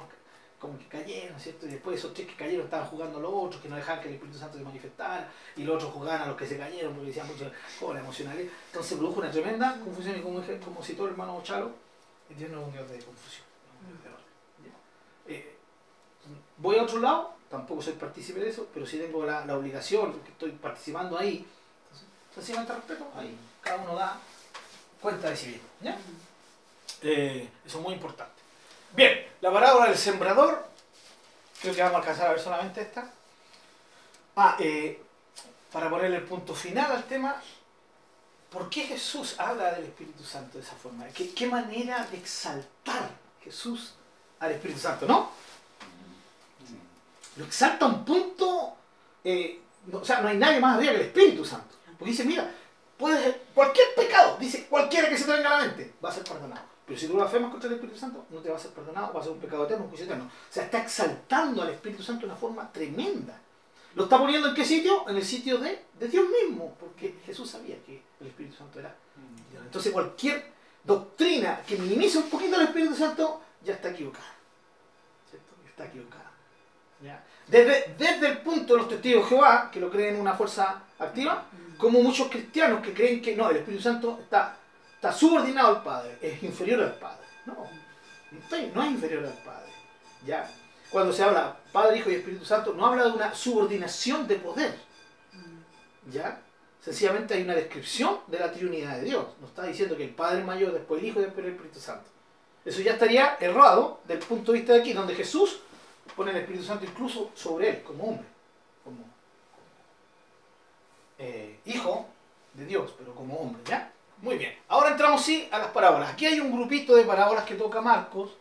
[0.64, 1.66] como que cayeron, ¿cierto?
[1.66, 4.08] Y después esos tres que cayeron estaban jugando a los otros, que no dejaban que
[4.08, 7.08] el Espíritu Santo se manifestara, y los otros jugaban a los que se cayeron, porque
[7.08, 8.50] decían mucho, oh, la emocionalidad.
[8.68, 11.72] Entonces produjo una tremenda confusión, y como, como citó el hermano Chalo,
[12.30, 14.13] Dios no es un Dios de confusión, no es un Dios de orden.
[14.13, 14.13] ¿ya?
[14.13, 14.13] Eh,
[16.58, 20.12] voy a otro lado, tampoco soy partícipe de eso, pero sí tengo la, la obligación,
[20.12, 21.46] porque estoy participando ahí.
[21.90, 24.20] Entonces, sencillamente respeto, ahí cada uno da
[25.02, 25.68] cuenta de sí mismo.
[25.82, 25.98] ¿ya?
[27.02, 28.42] Eh, eso es muy importante.
[28.96, 30.66] Bien, la parábola del sembrador,
[31.62, 33.10] creo que vamos a alcanzar a ver solamente esta.
[34.36, 35.02] Ah, eh,
[35.72, 37.42] para ponerle el punto final al tema,
[38.52, 41.08] ¿por qué Jesús habla del Espíritu Santo de esa forma?
[41.08, 43.10] ¿Qué, qué manera de exaltar
[43.44, 43.94] Jesús
[44.40, 45.32] al Espíritu Santo, no?
[47.36, 48.76] Lo exalta a un punto,
[49.24, 51.76] eh, o sea, no hay nadie más arriba que el Espíritu Santo.
[51.98, 52.50] Porque dice, mira,
[52.98, 56.24] puedes, Cualquier pecado, dice cualquiera que se te venga a la mente, va a ser
[56.24, 56.74] perdonado.
[56.86, 59.20] Pero si tú blasfemas contra el Espíritu Santo, no te va a ser perdonado, va
[59.22, 60.26] a ser un pecado eterno, un juicio eterno.
[60.26, 63.40] O sea, está exaltando al Espíritu Santo de una forma tremenda.
[63.96, 65.08] ¿Lo está poniendo en qué sitio?
[65.08, 68.94] En el sitio de, de Dios mismo, porque Jesús sabía que el Espíritu Santo era
[69.52, 69.64] Dios.
[69.64, 70.52] Entonces cualquier
[70.84, 74.34] doctrina que minimice un poquito al Espíritu Santo ya está equivocada.
[75.30, 75.54] ¿Cierto?
[75.66, 76.32] Está equivocada.
[77.04, 77.24] ¿Ya?
[77.48, 81.46] Desde, desde el punto de los testigos de Jehová, que lo creen una fuerza activa,
[81.78, 84.56] como muchos cristianos que creen que no, el Espíritu Santo está,
[84.96, 87.24] está subordinado al Padre, es inferior al Padre.
[87.46, 87.68] No,
[88.74, 89.72] no es inferior al Padre.
[90.26, 90.50] ¿Ya?
[90.90, 94.74] Cuando se habla Padre, Hijo y Espíritu Santo, no habla de una subordinación de poder.
[96.10, 96.40] ¿Ya?
[96.82, 99.26] Sencillamente hay una descripción de la Trinidad de Dios.
[99.42, 101.80] No está diciendo que el Padre es mayor, después el Hijo y después el Espíritu
[101.80, 102.10] Santo.
[102.64, 105.60] Eso ya estaría errado del punto de vista de aquí, donde Jesús
[106.16, 108.28] pone el Espíritu Santo incluso sobre él, como hombre,
[108.84, 108.98] como
[111.18, 112.08] eh, hijo
[112.54, 113.92] de Dios, pero como hombre, ¿ya?
[114.18, 114.58] Muy bien.
[114.68, 116.12] Ahora entramos sí a las parábolas.
[116.12, 118.32] Aquí hay un grupito de parábolas que toca Marcos.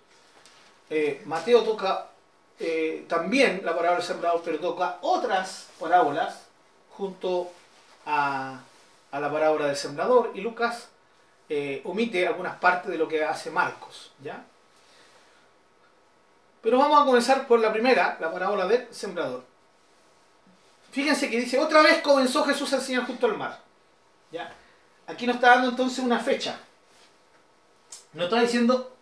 [0.90, 2.08] Eh, Mateo toca
[2.58, 6.46] eh, también la parábola del sembrador, pero toca otras parábolas
[6.90, 7.50] junto
[8.06, 8.60] a,
[9.10, 10.88] a la parábola del sembrador y Lucas
[11.84, 14.42] omite algunas partes de lo que hace Marcos, ¿ya?
[16.62, 19.44] Pero vamos a comenzar por la primera, la parábola del sembrador.
[20.92, 23.60] Fíjense que dice, otra vez comenzó Jesús a enseñar junto al mar.
[24.30, 24.52] ¿Ya?
[25.06, 26.58] Aquí nos está dando entonces una fecha.
[28.12, 28.94] No está diciendo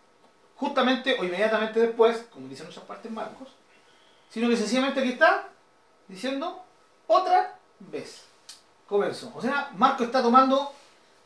[0.55, 3.49] justamente o inmediatamente después, como dicen muchas partes Marcos,
[4.29, 5.47] sino que sencillamente aquí está
[6.07, 6.63] diciendo
[7.07, 8.23] otra vez.
[8.87, 9.31] Comenzó.
[9.35, 10.73] O sea, Marcos está tomando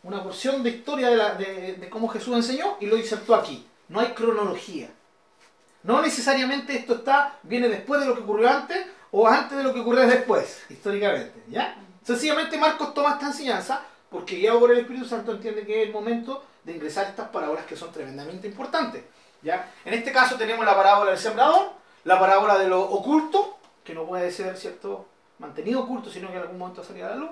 [0.04, 3.68] una porción de historia de, la- de cómo Jesús enseñó y lo insertó aquí.
[3.88, 4.90] No hay cronología.
[5.86, 9.72] No necesariamente esto está, viene después de lo que ocurrió antes o antes de lo
[9.72, 11.44] que ocurrió después, históricamente.
[11.48, 11.78] ¿ya?
[12.02, 15.94] Sencillamente Marcos toma esta enseñanza porque guiado por el Espíritu Santo entiende que es el
[15.94, 19.04] momento de ingresar estas parábolas que son tremendamente importantes.
[19.44, 19.72] ¿ya?
[19.86, 24.08] En este caso tenemos la parábola del sembrador, la parábola de lo oculto, que no
[24.08, 25.06] puede ser cierto
[25.38, 27.32] mantenido oculto, sino que en algún momento salga a la luz.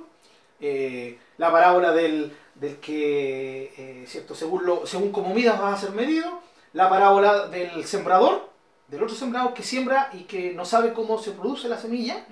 [0.60, 5.88] Eh, la parábola del, del que, eh, cierto, según, lo, según como midas vas a
[5.88, 6.53] ser medido.
[6.74, 8.50] La parábola del sembrador,
[8.88, 12.26] del otro sembrador que siembra y que no sabe cómo se produce la semilla.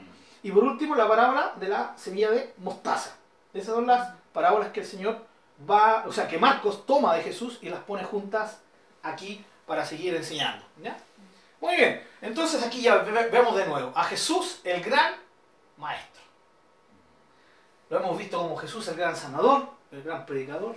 [0.44, 3.16] Y por último, la parábola de la semilla de mostaza.
[3.54, 5.18] Esas son las parábolas que el Señor
[5.70, 8.60] va, o sea, que Marcos toma de Jesús y las pone juntas
[9.04, 10.66] aquí para seguir enseñando.
[10.82, 10.98] ¿ya?
[11.60, 15.14] Muy bien, entonces aquí ya ve- vemos de nuevo a Jesús, el gran
[15.78, 16.22] maestro.
[17.90, 20.76] Lo hemos visto como Jesús, el gran sanador, el gran predicador,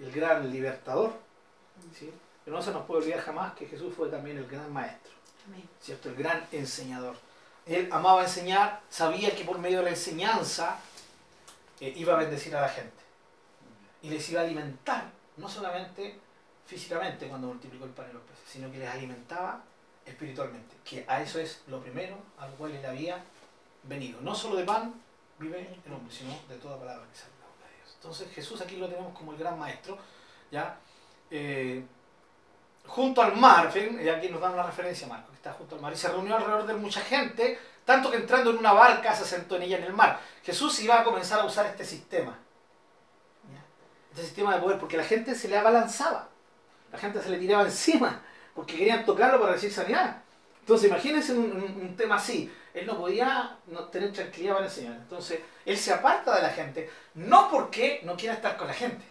[0.00, 1.12] el gran libertador.
[1.96, 2.10] ¿sí?
[2.44, 5.12] Pero no se nos puede olvidar jamás que Jesús fue también el gran maestro.
[5.46, 5.68] Amén.
[5.80, 6.08] ¿cierto?
[6.10, 7.16] El gran enseñador.
[7.66, 10.78] Él amaba enseñar, sabía que por medio de la enseñanza
[11.80, 13.02] eh, iba a bendecir a la gente.
[14.02, 16.18] Y les iba a alimentar, no solamente
[16.66, 19.62] físicamente cuando multiplicó el pan y los peces, sino que les alimentaba
[20.06, 20.76] espiritualmente.
[20.84, 23.22] Que a eso es lo primero al cual él había
[23.84, 24.20] venido.
[24.20, 24.94] No solo de pan
[25.38, 27.94] vive el hombre, sino de toda palabra que sale de la boca de Dios.
[27.96, 29.98] Entonces Jesús aquí lo tenemos como el gran maestro,
[30.50, 30.78] ¿ya?
[31.30, 31.84] Eh,
[32.86, 35.92] junto al mar, y aquí nos dan una referencia Marco, que está junto al mar,
[35.92, 39.56] y se reunió alrededor de mucha gente, tanto que entrando en una barca se sentó
[39.56, 40.18] en ella en el mar.
[40.42, 42.36] Jesús iba a comenzar a usar este sistema,
[44.10, 46.28] este sistema de poder, porque la gente se le abalanzaba,
[46.92, 48.22] la gente se le tiraba encima,
[48.54, 50.22] porque querían tocarlo para recibir sanidad.
[50.60, 54.94] Entonces imagínense un, un- un tema así, él no podía no tener tranquilidad para enseñar,
[54.94, 59.04] entonces él se aparta de la gente, no porque no quiera estar con la gente,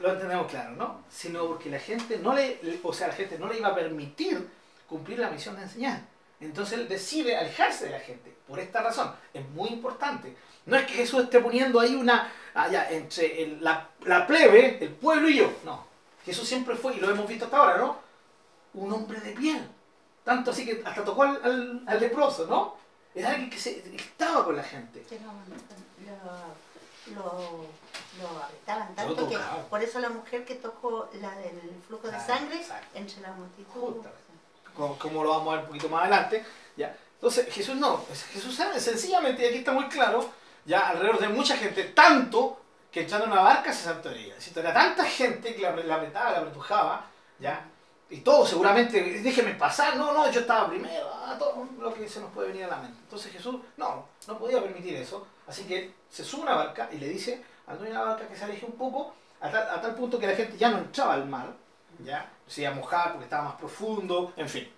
[0.00, 1.02] lo entendemos claro, ¿no?
[1.10, 4.48] Sino porque la gente no le, o sea, la gente no le iba a permitir
[4.88, 6.00] cumplir la misión de enseñar.
[6.40, 9.12] Entonces él decide alejarse de la gente, por esta razón.
[9.34, 10.36] Es muy importante.
[10.66, 14.90] No es que Jesús esté poniendo ahí una, allá, entre el- la, la plebe, el
[14.90, 15.52] pueblo y yo.
[15.64, 15.84] No.
[16.24, 17.98] Jesús siempre fue, y lo hemos visto hasta ahora, ¿no?
[18.74, 19.66] Un hombre de piel.
[20.24, 22.76] Tanto así que hasta tocó al, al- leproso, ¿no?
[23.14, 25.02] Era alguien que estaba con la gente.
[28.20, 32.18] Lo, apretaban Lo tanto que por eso la mujer que tocó la del flujo de
[32.20, 33.96] sangre entre la multitud.
[34.74, 36.44] Como, como lo vamos a ver un poquito más adelante.
[36.76, 36.96] ¿ya?
[37.14, 40.30] Entonces Jesús no, es- Jesús sabe, sencillamente, y aquí está muy claro,
[40.64, 42.60] ya alrededor de mucha gente, tanto
[42.92, 44.34] que entrando en una barca se ella.
[44.36, 47.06] Es decir, Era tanta gente que la, la apretaba, la apretujaba,
[47.38, 47.64] ¿ya?
[48.10, 52.20] y todo seguramente, déjeme pasar, no, no, yo estaba primero, ah, todo lo que se
[52.20, 52.98] nos puede venir a la mente.
[53.02, 56.96] Entonces Jesús no, no podía permitir eso, así que se sube a una barca y
[56.96, 59.80] le dice al dueño de la barca que se aleje un poco, a tal, a
[59.80, 61.52] tal punto que la gente ya no entraba al mar,
[62.04, 62.30] ¿ya?
[62.46, 64.68] Se iba a mojar porque estaba más profundo, en fin.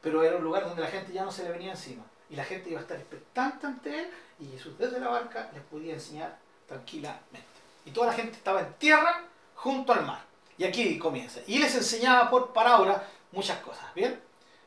[0.00, 2.02] Pero era un lugar donde la gente ya no se le venía encima.
[2.28, 5.62] Y la gente iba a estar expectante ante él y Jesús desde la barca les
[5.64, 7.46] podía enseñar tranquilamente.
[7.84, 10.22] y toda la gente estaba en tierra junto al mar.
[10.56, 11.40] Y aquí comienza.
[11.46, 13.92] Y les enseñaba por parábola muchas cosas.
[13.94, 14.20] ¿Bien?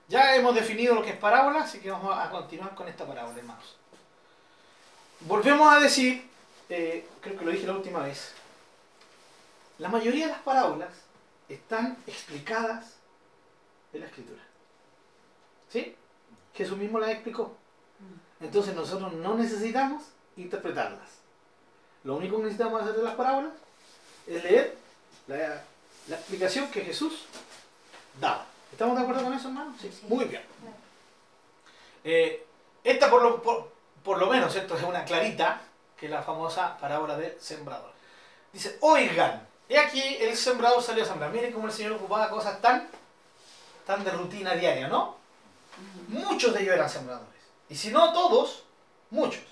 [0.08, 3.38] Ya hemos definido lo que es parábola, así que vamos a continuar con esta parábola,
[3.38, 3.78] hermanos.
[5.22, 6.30] Volvemos a decir,
[6.70, 8.32] eh, creo que lo dije la última vez,
[9.78, 10.90] la mayoría de las parábolas
[11.50, 12.94] están explicadas
[13.94, 14.42] en la escritura.
[15.72, 15.96] ¿Sí?
[16.54, 17.56] Jesús mismo las explicó.
[18.40, 20.04] Entonces nosotros no necesitamos
[20.36, 21.10] interpretarlas.
[22.04, 23.54] Lo único que necesitamos hacer de las parábolas
[24.28, 24.76] es leer
[25.28, 25.64] la,
[26.08, 27.26] la explicación que Jesús
[28.20, 28.46] daba.
[28.72, 29.76] ¿Estamos de acuerdo con eso, hermano?
[29.80, 30.06] Sí, sí.
[30.08, 30.42] Muy bien.
[32.04, 32.46] Eh,
[32.84, 33.72] esta por lo, por,
[34.04, 35.62] por lo menos, esto es una clarita,
[36.04, 37.94] que es la famosa parábola del sembrador.
[38.52, 41.32] Dice, oigan, he aquí el sembrador salió a sembrar.
[41.32, 42.90] Miren cómo el Señor ocupaba cosas tan,
[43.86, 45.16] tan de rutina diaria, ¿no?
[46.10, 47.30] Muchos de ellos eran sembradores.
[47.70, 48.66] Y si no todos,
[49.12, 49.44] muchos.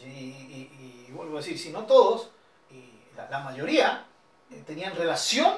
[0.00, 2.28] Y, y- y vuelvo a decir, si no todos,
[2.70, 4.04] y la, la mayoría
[4.52, 5.52] eh, tenían relación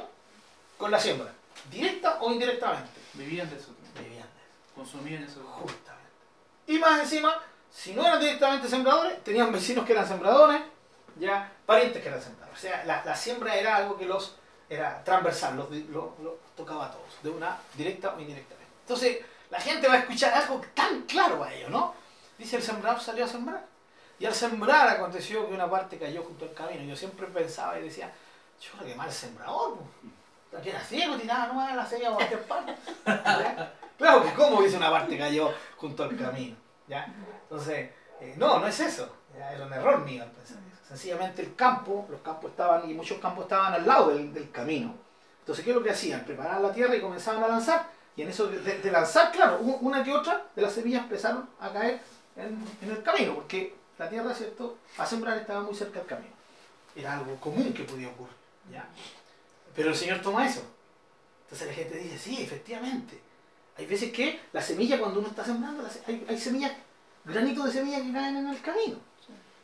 [0.78, 1.34] con la siembra,
[1.70, 2.98] directa o indirectamente.
[3.12, 4.74] Vivían de eso, Vivían de eso.
[4.74, 5.42] consumían eso.
[5.42, 6.08] Justamente.
[6.66, 10.60] Y más encima, si no eran directamente sembradores, tenían vecinos que eran sembradores,
[11.16, 12.58] ya parientes que eran sembradores.
[12.58, 14.36] O sea, la, la siembra era algo que los
[14.68, 18.70] era transversal, los, los- tocaba a todos, de una directa o indirectamente.
[18.82, 19.18] Entonces,
[19.50, 21.94] la gente va a escuchar algo tan claro a ellos, ¿no?
[22.38, 23.64] Dice, el sembrador salió a sembrar.
[24.18, 26.82] Y al sembrar aconteció que una parte cayó junto al camino.
[26.84, 28.12] Yo siempre pensaba y decía,
[28.60, 29.78] yo creo que mal sembrador,
[30.50, 30.66] pues.
[30.66, 32.74] era ciego, tiraba nomás la semilla por cualquier parte.
[33.96, 36.56] Claro que como dice una parte cayó junto al camino.
[36.86, 37.06] ¿ya?
[37.50, 39.12] Entonces, eh, no, no es eso.
[39.34, 40.86] Era un error mío pensar eso.
[40.86, 44.94] Sencillamente el campo, los campos estaban, y muchos campos estaban al lado del, del camino.
[45.40, 46.24] Entonces, ¿qué es lo que hacían?
[46.24, 47.90] Preparaban la tierra y comenzaban a lanzar.
[48.16, 51.72] Y en eso de, de lanzar, claro, una que otra de las semillas empezaron a
[51.72, 52.00] caer
[52.36, 56.34] en, en el camino, porque la tierra, ¿cierto?, a sembrar estaba muy cerca del camino.
[56.94, 58.34] Era algo común que podía ocurrir.
[58.70, 58.88] ¿ya?
[59.74, 60.62] Pero el Señor toma eso.
[61.44, 63.20] Entonces la gente dice, sí, efectivamente.
[63.76, 66.72] Hay veces que la semilla, cuando uno está sembrando, hay, hay semillas,
[67.24, 68.96] granitos de semillas que caen en el camino.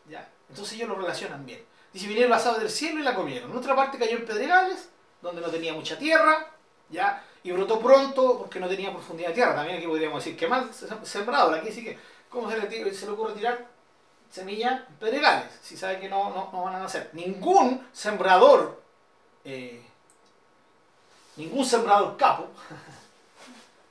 [0.09, 0.29] ¿ya?
[0.49, 1.63] Entonces ellos lo relacionan bien.
[1.93, 3.51] Dice, vinieron las aves del cielo y la comieron.
[3.51, 4.91] En otra parte cayó en pedregales,
[5.23, 6.51] donde no tenía mucha tierra,
[6.91, 7.23] ¿ya?
[7.47, 9.55] y brotó pronto porque no tenía profundidad de tierra.
[9.55, 10.69] También aquí podríamos decir que mal
[11.05, 11.55] sembrado.
[11.55, 11.97] Aquí sí que,
[12.29, 13.67] ¿cómo se le, se le ocurre tirar
[14.29, 15.53] semillas en pedregales?
[15.63, 17.11] Si sabe que no, no, no van a nacer.
[17.13, 18.83] Ningún sembrador,
[19.45, 19.81] eh,
[21.37, 22.49] ningún sembrador capo,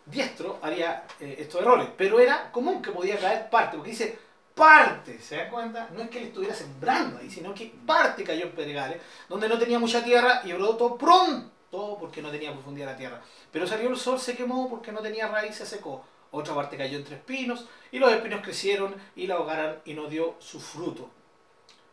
[0.06, 1.88] diestro, haría eh, estos errores.
[1.98, 4.18] Pero era común que podía caer parte, porque dice
[4.54, 5.90] parte, ¿se dan cuenta?
[5.94, 9.60] No es que él estuviera sembrando ahí, sino que parte cayó en pedregales, donde no
[9.60, 13.22] tenía mucha tierra y brotó pronto porque no tenía profundidad la tierra.
[13.52, 16.06] Pero salió el sol, se quemó porque no tenía raíz, se secó.
[16.32, 20.36] Otra parte cayó entre espinos y los espinos crecieron y la ahogaron y no dio
[20.40, 21.10] su fruto.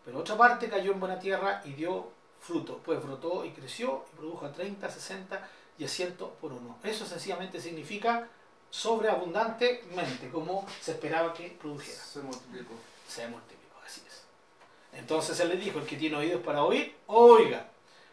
[0.05, 2.81] Pero otra parte cayó en buena tierra y dio fruto.
[2.85, 5.49] Pues brotó y creció y produjo a 30, 60
[5.83, 6.77] y a 100 por uno.
[6.85, 8.29] Eso sencillamente significa
[8.71, 12.73] sobreabundantemente, como se esperaba que produjera Se multiplicó.
[13.09, 14.23] se multiplicó, así es.
[14.99, 17.67] Entonces él le dijo, el que tiene oídos para oír, oiga.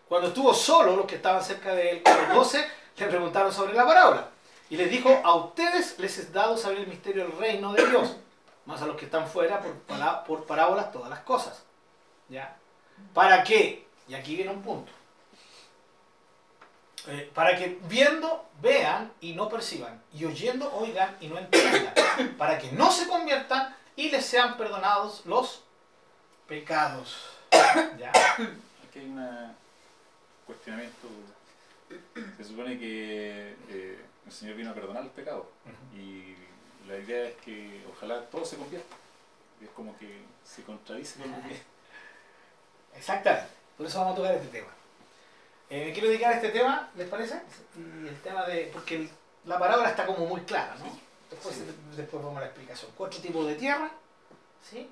[0.07, 2.65] Cuando estuvo solo, los que estaban cerca de él, los doce,
[2.97, 4.29] le preguntaron sobre la parábola.
[4.69, 8.15] Y les dijo, a ustedes les es dado saber el misterio del reino de Dios,
[8.65, 11.63] más a los que están fuera por, pará- por parábolas todas las cosas.
[12.29, 12.57] ¿Ya?
[13.13, 13.85] ¿Para qué?
[14.07, 14.91] Y aquí viene un punto.
[17.07, 21.93] Eh, para que viendo, vean y no perciban, y oyendo, oigan y no entiendan,
[22.37, 25.63] para que no se conviertan y les sean perdonados los
[26.47, 27.15] pecados.
[27.97, 28.11] ¿Ya?
[28.11, 29.55] Aquí hay un
[30.45, 31.07] cuestionamiento.
[32.37, 35.49] Se supone que eh, el Señor vino a perdonar el pecado.
[35.95, 36.35] Y
[36.87, 38.95] la idea es que ojalá todo se convierta.
[39.61, 41.61] Es como que se contradice con lo que.
[42.97, 43.49] Exactamente.
[43.77, 44.78] Por eso vamos a tocar este tema.
[45.69, 47.41] Eh, me quiero dedicar a este tema, ¿les parece?
[47.75, 48.71] Y el tema de.
[48.73, 49.07] Porque
[49.45, 50.85] la parábola está como muy clara, ¿no?
[51.29, 51.61] Después,
[51.95, 52.91] después vamos a la explicación.
[52.97, 53.91] Cuatro tipos de tierra,
[54.67, 54.89] ¿sí?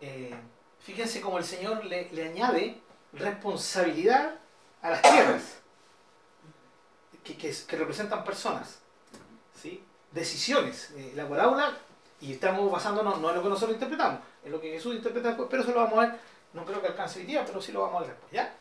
[0.00, 0.34] Eh,
[0.80, 2.80] fíjense cómo el Señor le, le añade
[3.12, 4.34] responsabilidad
[4.82, 5.58] a las tierras,
[7.22, 8.80] que, que, que representan personas,
[9.54, 9.82] ¿sí?
[10.10, 10.90] Decisiones.
[10.96, 11.78] Eh, la parábola,
[12.20, 15.48] y estamos basándonos no en lo que nosotros interpretamos, en lo que Jesús interpreta después,
[15.48, 16.20] pero eso lo vamos a ver
[16.56, 18.55] no creo que alcance hoy día, pero sí lo vamos a ver después, ¿ya?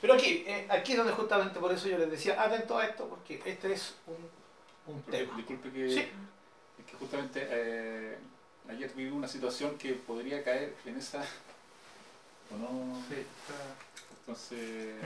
[0.00, 3.08] Pero aquí, eh, aquí es donde justamente por eso yo les decía, atento a esto,
[3.08, 5.36] porque este es un, un tema.
[5.36, 5.90] Disculpe que.
[5.90, 6.08] Sí.
[6.78, 8.18] Es que justamente eh,
[8.68, 11.22] ayer viví una situación que podría caer en esa.
[12.52, 13.02] ¿O no?
[13.08, 13.76] Sí, está-
[14.20, 14.96] Entonces,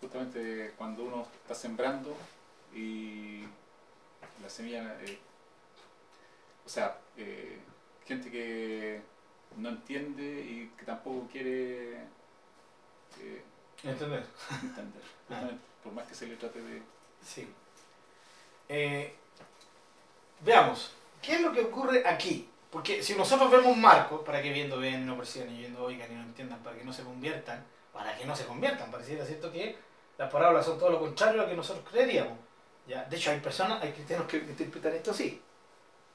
[0.00, 2.16] justamente cuando uno está sembrando
[2.74, 3.42] y
[4.42, 5.18] la semilla, eh,
[6.64, 7.58] o sea, eh,
[8.06, 9.00] gente que
[9.56, 11.94] no entiende y que tampoco quiere,
[13.20, 13.42] eh,
[13.84, 14.24] ¿Entender?
[14.62, 15.02] entender.
[15.84, 16.82] Por más que se le trate de...
[17.24, 17.48] Sí.
[18.68, 19.14] Eh,
[20.40, 22.48] veamos, ¿qué es lo que ocurre aquí?
[22.70, 26.12] Porque si nosotros vemos marco, para que viendo ven y no perciban y viendo oigan
[26.12, 29.50] y no entiendan, para que no se conviertan, para que no se conviertan, pareciera cierto
[29.50, 29.76] que
[30.18, 32.36] las parábolas son todo lo contrario a lo que nosotros creeríamos.
[32.86, 33.04] ¿ya?
[33.04, 35.40] De hecho, hay personas, hay cristianos que interpretan esto así.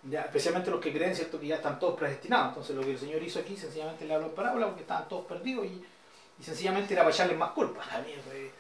[0.04, 0.24] ¿ya?
[0.24, 2.50] Especialmente los que creen cierto que ya están todos predestinados.
[2.50, 5.26] Entonces lo que el Señor hizo aquí sencillamente le habló en parábola porque estaban todos
[5.26, 5.84] perdidos y,
[6.40, 7.84] y sencillamente era para echarles más culpa.
[7.92, 8.52] A mí es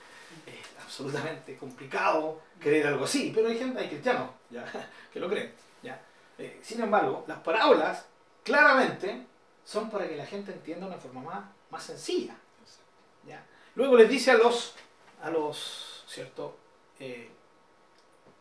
[0.83, 4.63] absolutamente complicado creer algo así, pero hay gente, hay cristianos ¿ya?
[5.13, 5.51] que lo creen.
[5.81, 5.99] ¿ya?
[6.37, 8.05] Eh, sin embargo, las parábolas
[8.43, 9.25] claramente
[9.65, 12.35] son para que la gente entienda de una forma más, más sencilla.
[13.25, 13.43] ¿ya?
[13.75, 14.75] Luego les dice a los,
[15.23, 16.57] a los, ¿cierto?
[16.99, 17.31] Eh,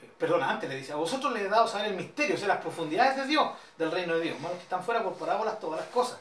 [0.03, 2.49] eh, perdona, antes le dice, a vosotros les he dado saber el misterio, o sea,
[2.49, 4.37] las profundidades de Dios, del reino de Dios.
[4.37, 6.19] Que están fuera por parábolas todas las cosas.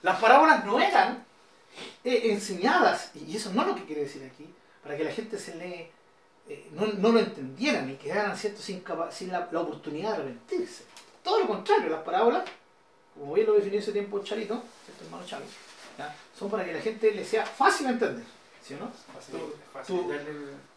[0.00, 1.25] Las parábolas no eran
[2.04, 4.46] eh, enseñadas, y eso no es lo que quiere decir aquí,
[4.82, 5.90] para que la gente se le,
[6.48, 8.62] eh, no, no, lo entendieran y quedaran ¿cierto?
[8.62, 10.84] sin, sin la, la, oportunidad de arrepentirse.
[11.22, 12.44] Todo lo contrario, las parábolas,
[13.14, 15.40] como bien lo definió ese tiempo Charito, ¿cierto, hermano ¿ya?
[16.38, 18.24] son para que la gente le sea fácil entender.
[18.62, 18.92] ¿Sí o no?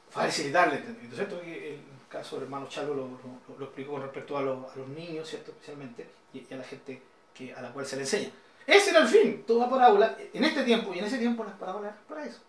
[0.10, 1.42] Facilitarle entendimiento, ¿cierto?
[1.42, 4.76] Que el caso del hermano Chalo lo, lo, lo explicó con respecto a, los, a
[4.76, 5.52] los niños, ¿cierto?
[5.52, 7.02] Especialmente, y, y, a la gente
[7.34, 8.32] que, a la cual se le enseña.
[8.70, 11.92] Ese era el fin, toda parábola, en este tiempo, y en ese tiempo las parábolas
[11.92, 12.40] eran para eso.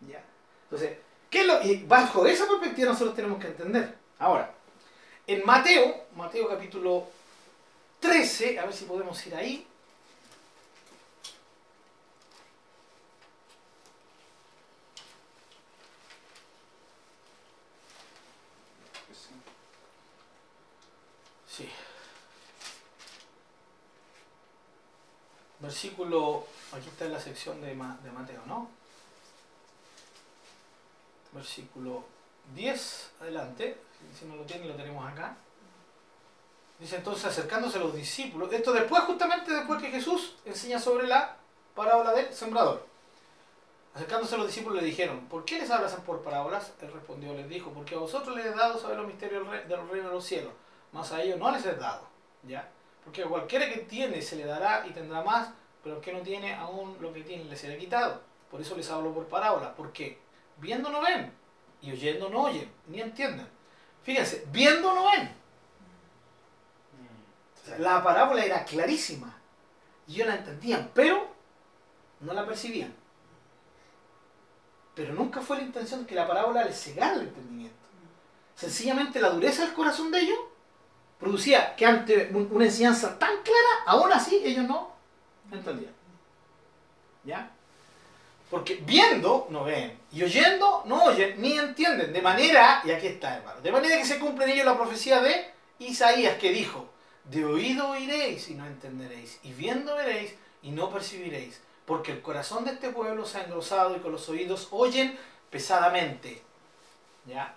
[0.00, 0.20] ¿Ya?
[0.64, 0.98] Entonces,
[1.30, 3.96] ¿qué es lo, y bajo esa perspectiva nosotros tenemos que entender.
[4.18, 4.52] Ahora,
[5.26, 7.06] en Mateo, Mateo capítulo
[8.00, 9.66] 13, a ver si podemos ir ahí.
[25.74, 25.83] Sí.
[25.94, 28.68] Versículo, aquí está en la sección de, Ma, de Mateo, ¿no?
[31.30, 32.02] Versículo
[32.52, 33.78] 10, adelante,
[34.18, 35.36] si no lo tienen lo tenemos acá.
[36.80, 41.36] Dice entonces acercándose a los discípulos, esto después justamente después que Jesús enseña sobre la
[41.76, 42.84] parábola del sembrador.
[43.94, 46.72] Acercándose a los discípulos le dijeron, ¿por qué les hablas por parábolas?
[46.82, 50.08] Él respondió, les dijo, porque a vosotros les he dado saber los misterios del reino
[50.08, 50.52] de los cielos,
[50.90, 52.08] mas a ellos no les he dado.
[52.42, 52.68] ¿Ya?
[53.04, 55.50] Porque a cualquiera que tiene se le dará y tendrá más,
[55.84, 58.22] pero el que no tiene, aún lo que tiene le será quitado.
[58.50, 59.72] Por eso les hablo por parábolas.
[59.74, 60.18] ¿Por qué?
[60.56, 61.30] Viendo no ven,
[61.82, 63.46] y oyendo no oyen, ni entienden.
[64.02, 65.30] Fíjense, viendo no ven.
[67.78, 69.36] La parábola era clarísima.
[70.06, 71.28] Y ellos la entendían, pero
[72.20, 72.94] no la percibían.
[74.94, 77.76] Pero nunca fue la intención de que la parábola les cegara el entendimiento.
[78.54, 80.38] Sencillamente la dureza del corazón de ellos
[81.18, 84.93] producía que ante una enseñanza tan clara, aún así ellos no
[85.50, 85.92] entendían.
[87.24, 87.50] ¿Ya?
[88.50, 92.12] Porque viendo no ven, y oyendo no oyen, ni entienden.
[92.12, 95.20] De manera, y aquí está hermano, de manera que se cumple en ellos la profecía
[95.20, 96.88] de Isaías que dijo,
[97.24, 102.64] de oído oiréis y no entenderéis, y viendo veréis y no percibiréis, porque el corazón
[102.64, 105.18] de este pueblo se ha engrosado y con los oídos oyen
[105.50, 106.42] pesadamente.
[107.26, 107.54] ¿Ya?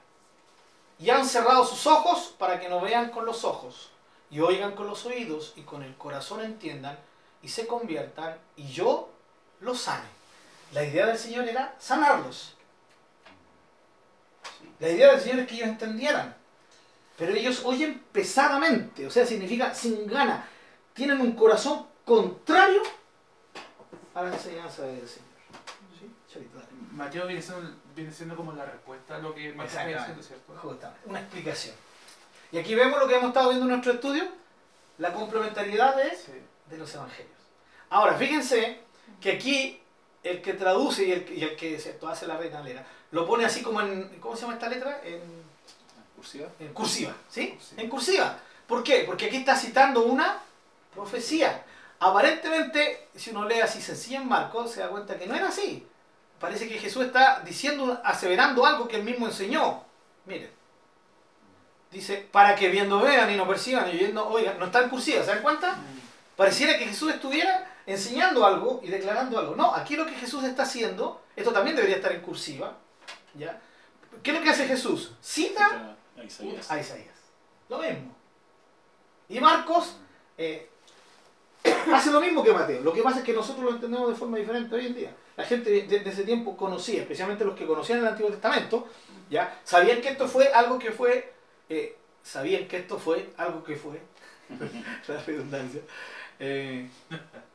[0.99, 3.91] Y han cerrado sus ojos para que no vean con los ojos,
[4.31, 6.97] y oigan con los oídos, y con el corazón entiendan,
[7.41, 9.09] y se conviertan, y yo
[9.61, 10.07] los sane.
[10.73, 12.55] La idea del Señor era sanarlos.
[14.79, 16.35] La idea del Señor es que ellos entendieran.
[17.17, 20.47] Pero ellos oyen pesadamente, o sea, significa sin gana.
[20.93, 22.81] Tienen un corazón contrario
[24.13, 25.27] a la enseñanza del Señor.
[26.31, 26.47] ¿Sí?
[26.91, 30.53] Mateo viene siendo, viene siendo como la respuesta a lo que Mateo está diciendo, ¿cierto?
[30.61, 31.75] Justamente, una explicación.
[32.51, 34.23] Y aquí vemos lo que hemos estado viendo en nuestro estudio,
[34.99, 36.31] la complementariedad de, Sí.
[36.69, 37.37] De los evangelios.
[37.89, 38.79] Ahora, fíjense
[39.21, 39.79] que aquí
[40.23, 42.07] el que traduce y el, y el que ¿cierto?
[42.07, 45.01] hace la reina Valera lo pone así como en, ¿cómo se llama esta letra?
[45.03, 45.21] En,
[46.15, 46.47] ¿Cursiva?
[46.59, 47.49] en cursiva, ¿sí?
[47.51, 47.81] Cursiva.
[47.81, 48.39] En cursiva.
[48.67, 49.03] ¿Por qué?
[49.05, 50.39] Porque aquí está citando una
[50.93, 51.63] profecía.
[51.99, 55.87] Aparentemente, si uno lee así sencilla en Marcos, se da cuenta que no era así.
[56.39, 59.83] Parece que Jesús está diciendo, aseverando algo que él mismo enseñó.
[60.25, 60.51] Miren.
[61.91, 64.59] Dice, para que viendo vean y no perciban y oyendo oigan.
[64.59, 65.77] No está en cursiva, ¿se dan cuenta?
[66.37, 69.55] Pareciera que Jesús estuviera enseñando algo y declarando algo.
[69.55, 72.77] No, aquí lo que Jesús está haciendo, esto también debería estar en cursiva.
[73.33, 73.59] ¿ya?
[74.23, 75.13] ¿Qué es lo que hace Jesús?
[75.21, 76.71] Cita A Isaías.
[76.71, 77.15] a Isaías.
[77.67, 78.15] Lo mismo.
[79.29, 79.97] Y Marcos
[80.37, 80.69] eh,
[81.93, 82.81] hace lo mismo que Mateo.
[82.81, 85.15] Lo que pasa es que nosotros lo entendemos de forma diferente hoy en día.
[85.35, 88.87] La gente de, de ese tiempo conocía, especialmente los que conocían el Antiguo Testamento,
[89.29, 89.59] ¿ya?
[89.63, 91.33] sabían que esto fue algo que fue,
[91.69, 94.01] eh, sabían que esto fue algo que fue,
[95.07, 95.81] la redundancia,
[96.39, 96.89] eh,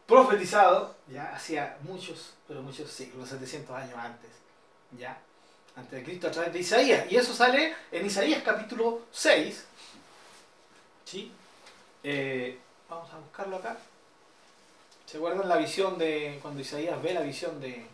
[0.06, 4.30] profetizado ya hacía muchos, pero muchos siglos, 700 años antes
[4.98, 5.18] ¿ya?
[5.76, 7.10] Antes de Cristo a través de Isaías.
[7.10, 9.64] Y eso sale en Isaías capítulo 6.
[11.04, 11.32] ¿Sí?
[12.02, 12.58] Eh,
[12.88, 13.76] vamos a buscarlo acá.
[15.06, 17.86] ¿Se acuerdan la visión de cuando Isaías ve la visión de,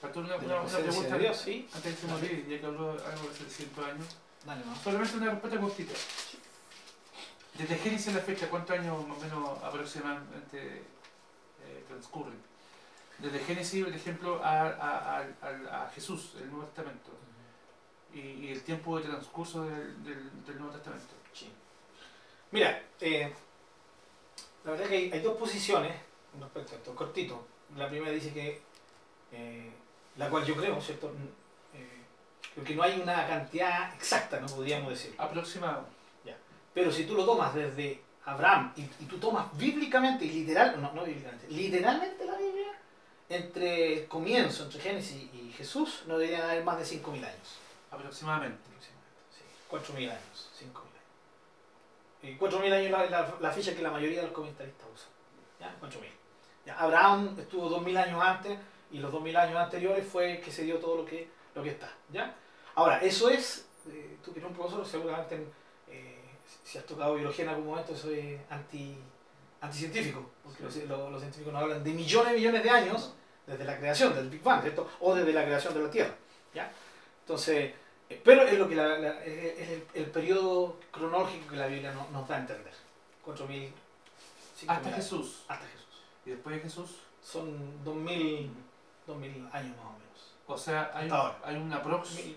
[0.00, 1.16] Pastor, una, de una, pregunta.
[1.16, 1.36] de Dios?
[1.36, 1.68] Sí.
[1.74, 4.06] Antes de olvide, ya que habló algo de 700 años.
[4.44, 4.74] Dale, no.
[4.82, 5.92] Solamente una respuesta cortita.
[7.60, 10.78] Desde Génesis a la fecha, ¿cuántos años más o menos aproximadamente
[11.62, 12.38] eh, transcurren?
[13.18, 17.10] Desde Génesis, por ejemplo, a, a, a, a- a Jesús, el Nuevo Testamento,
[18.14, 21.12] y, y el tiempo de transcurso del, del, del Nuevo Testamento.
[21.34, 21.50] Sí.
[22.50, 23.32] Mira, eh,
[24.64, 25.94] la verdad que hay, hay dos posiciones
[26.40, 27.46] respecto a esto, cortito.
[27.76, 28.62] La primera dice que,
[29.32, 29.70] eh,
[30.16, 31.08] la cual yo creo, ¿cierto?
[31.08, 31.76] Mm,
[32.54, 35.14] creo que no hay una cantidad exacta, no podríamos decir.
[35.18, 35.86] Aproximado.
[36.74, 40.92] Pero si tú lo tomas desde Abraham y, y tú tomas bíblicamente y literal, no,
[40.92, 42.72] no bíblicamente, literalmente la Biblia,
[43.28, 47.58] entre el comienzo, entre Génesis y Jesús, no deberían haber más de 5.000 años.
[47.90, 48.60] Aproximadamente.
[48.66, 48.70] aproximadamente,
[49.30, 49.42] sí.
[49.70, 50.80] 4.000 años, 5.000
[52.22, 52.34] años.
[52.34, 55.10] Y 4.000 años es la, la, la ficha que la mayoría de los comentaristas usan.
[55.60, 55.76] ¿Ya?
[55.80, 56.06] 4.000.
[56.66, 58.58] Ya, Abraham estuvo 2.000 años antes
[58.90, 61.92] y los 2.000 años anteriores fue que se dio todo lo que, lo que está.
[62.10, 62.34] ¿ya?
[62.74, 65.52] Ahora, eso es, eh, tú que eres un profesor, seguramente eh,
[66.70, 68.96] si has tocado biología en algún momento, eso es anti,
[69.60, 73.12] anticientífico, porque los, los- los científicos nos hablan de millones y millones de años
[73.46, 74.88] desde la creación, del Big Bang, ¿cierto?
[75.00, 76.14] O desde la creación de la Tierra.
[76.54, 76.70] ¿ya?
[77.22, 77.72] Entonces,
[78.08, 81.92] eh, pero es lo que la- la- es el, el periodo cronológico que la Biblia
[81.92, 82.72] no- nos da a entender.
[83.26, 84.92] 4.000, 5.000 Hasta.
[84.92, 85.42] Jesús.
[85.48, 85.86] Hasta Jesús.
[86.24, 86.90] Y después de Jesús.
[87.22, 88.48] Son 2.000,
[89.06, 90.34] 2.000 años más o menos.
[90.46, 92.34] O sea, hay, un, hay un aprox de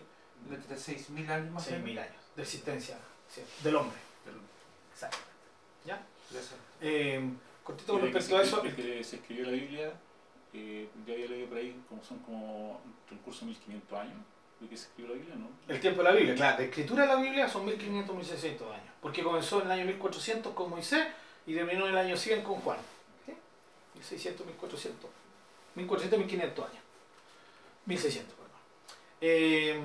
[0.76, 2.04] 6.000 años más o 6.000 menos.
[2.04, 2.98] años de existencia
[3.30, 3.42] ¿sí?
[3.64, 3.98] del hombre.
[4.94, 5.18] Exacto.
[5.86, 6.56] de eso.
[6.82, 7.22] Eh,
[7.64, 8.62] cortito con respecto a eso.
[8.62, 9.94] desde que se escribió la Biblia,
[10.54, 14.18] eh, yo había leído por ahí como son como transcurso 1500 años
[14.60, 15.50] de que se escribió la Biblia, ¿no?
[15.68, 18.94] El tiempo de la Biblia, claro, la escritura de la Biblia son 1500, 1600 años,
[19.02, 21.08] porque comenzó en el año 1400 con Moisés
[21.46, 22.78] y terminó en el año 100 con Juan.
[23.26, 23.34] ¿Sí?
[23.96, 25.10] 1600, 1400,
[25.76, 26.84] 1400, 1500 años.
[27.86, 28.52] 1600, perdón.
[29.22, 29.82] Eh,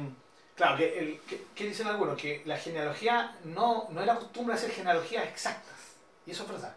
[0.59, 1.21] claro, que, el,
[1.55, 5.77] que, dicen algunos, que la genealogía no, no era costumbre hacer genealogías exactas,
[6.27, 6.75] y eso es verdad.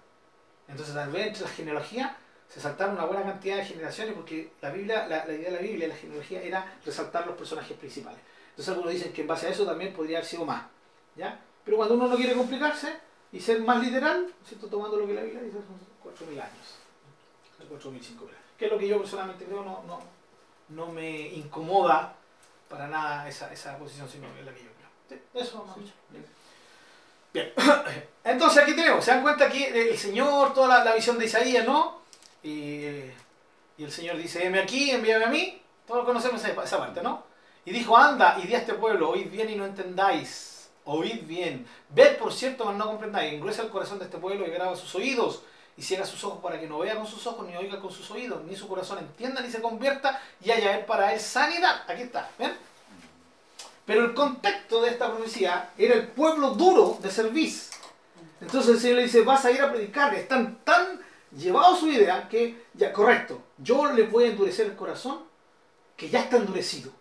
[0.69, 2.17] Entonces, tal vez entre la genealogía
[2.47, 5.87] se saltaron una buena cantidad de generaciones porque la Biblia, la, idea de la Biblia,
[5.87, 8.19] la genealogía era resaltar los personajes principales.
[8.49, 10.65] Entonces algunos dicen que en base a eso también podría haber sido más.
[11.15, 11.39] ¿ya?
[11.65, 12.93] Pero cuando uno no quiere complicarse
[13.31, 14.67] y ser más literal, ¿cierto?
[14.67, 16.75] tomando lo que la Biblia dice, son 4.000 años.
[17.69, 18.35] 4.000, 5.000 años.
[18.57, 20.01] Que es lo que yo personalmente creo, no, no,
[20.69, 22.15] no me incomoda
[22.71, 24.71] para nada esa, esa posición, sino yo creo.
[25.09, 25.93] Sí, eso vamos a Sí.
[26.09, 26.25] Bien.
[27.33, 27.53] Bien.
[28.23, 31.65] Entonces aquí tenemos, se dan cuenta que el Señor, toda la, la visión de Isaías,
[31.65, 32.01] ¿no?
[32.41, 32.85] Y,
[33.77, 35.61] y el Señor dice, heme aquí, envíame a mí.
[35.85, 37.23] Todos conocemos esa, esa parte, ¿no?
[37.65, 40.69] Y dijo, anda y di a este pueblo, oíd bien y no entendáis.
[40.85, 41.67] Oíd bien.
[41.89, 43.33] Ved por cierto, mas no comprendáis.
[43.33, 45.43] Engruesa el corazón de este pueblo y graba sus oídos.
[45.81, 48.11] Y ciega sus ojos para que no vea con sus ojos, ni oiga con sus
[48.11, 51.81] oídos, ni su corazón entienda, ni se convierta, y haya él para él sanidad.
[51.87, 52.29] Aquí está.
[53.83, 57.71] Pero el contexto de esta profecía era el pueblo duro de cerviz.
[58.39, 60.13] Entonces el Señor le dice, vas a ir a predicar.
[60.13, 61.01] Están tan
[61.35, 65.23] llevados su idea que, ya, correcto, yo les voy a endurecer el corazón
[65.97, 66.91] que ya está endurecido.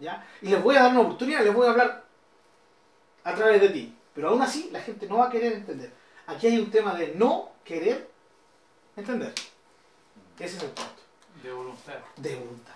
[0.00, 0.26] ¿ya?
[0.42, 2.04] Y les voy a dar una oportunidad, les voy a hablar
[3.22, 3.94] a través de ti.
[4.12, 5.99] Pero aún así la gente no va a querer entender.
[6.26, 8.08] Aquí hay un tema de no querer
[8.96, 9.32] entender.
[10.38, 10.92] Ese es el punto.
[11.42, 11.98] De voluntad.
[12.16, 12.74] De voluntad.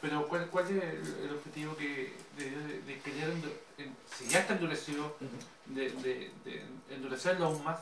[0.00, 3.28] Pero ¿cuál, cuál es el, el objetivo que de, de, de querer,
[3.76, 5.14] en- si ya está endurecido,
[5.66, 7.80] de, de, de endurecerlo aún más?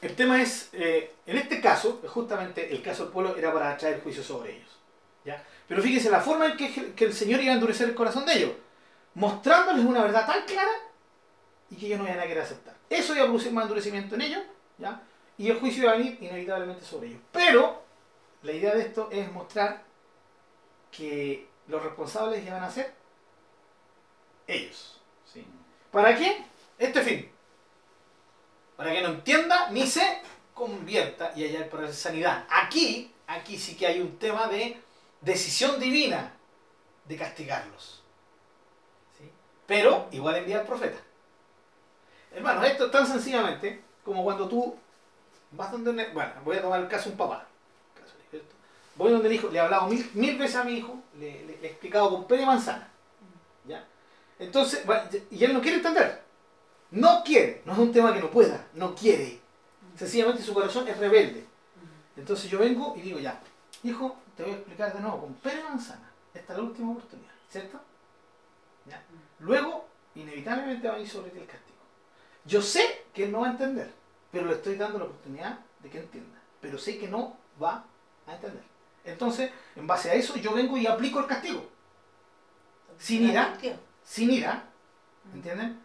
[0.00, 4.00] El tema es, eh, en este caso, justamente el caso del pueblo era para traer
[4.00, 4.70] juicio sobre ellos.
[5.24, 5.44] ¿ya?
[5.66, 8.34] Pero fíjense la forma en que, que el Señor iba a endurecer el corazón de
[8.34, 8.52] ellos,
[9.14, 10.70] mostrándoles una verdad tan clara
[11.68, 12.74] y que ellos no iban a querer aceptar.
[12.90, 14.42] Eso iba a producir más endurecimiento en ellos,
[14.76, 15.00] ¿ya?
[15.40, 17.20] y el juicio iba a venir inevitablemente sobre ellos.
[17.32, 17.82] Pero
[18.42, 19.82] la idea de esto es mostrar
[20.90, 22.92] que los responsables iban a ser
[24.46, 25.00] ellos.
[25.32, 25.46] ¿sí?
[25.90, 26.44] ¿Para qué?
[26.78, 27.30] Este fin.
[28.76, 30.20] Para que no entienda ni se
[30.52, 32.44] convierta y haya para sanidad.
[32.50, 34.78] Aquí, aquí sí que hay un tema de
[35.22, 36.34] decisión divina
[37.06, 38.02] de castigarlos.
[39.16, 39.30] ¿sí?
[39.66, 40.98] Pero igual envía al profeta.
[42.32, 44.76] Hermanos, esto es tan sencillamente como cuando tú
[45.52, 45.92] vas donde...
[46.12, 47.46] Bueno, voy a tomar el caso de un papá.
[48.96, 51.66] Voy donde el hijo, le he hablado mil, mil veces a mi hijo, le, he
[51.66, 52.88] explicado con pera y manzana.
[53.66, 53.84] ¿ya?
[54.38, 54.84] Entonces,
[55.30, 56.22] y él no quiere entender.
[56.90, 59.40] No quiere, no es un tema que no pueda, no quiere.
[59.96, 61.46] Sencillamente su corazón es rebelde.
[62.16, 63.40] Entonces yo vengo y digo, ya,
[63.84, 66.10] hijo, te voy a explicar de nuevo con pera y manzana.
[66.34, 67.80] esta es la última oportunidad, ¿cierto?
[69.38, 71.69] Luego, inevitablemente va a venir sobre ti el castigo.
[72.44, 73.92] Yo sé que él no va a entender,
[74.32, 76.38] pero le estoy dando la oportunidad de que entienda.
[76.60, 77.84] Pero sé que no va
[78.26, 78.62] a entender.
[79.04, 81.64] Entonces, en base a eso, yo vengo y aplico el castigo.
[82.98, 83.54] Sin ira.
[84.04, 84.64] Sin ira,
[85.34, 85.80] ¿entienden?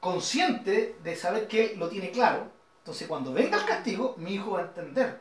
[0.00, 2.50] Consciente de saber que él lo tiene claro.
[2.78, 5.20] Entonces, cuando venga el castigo, mi hijo va a entender.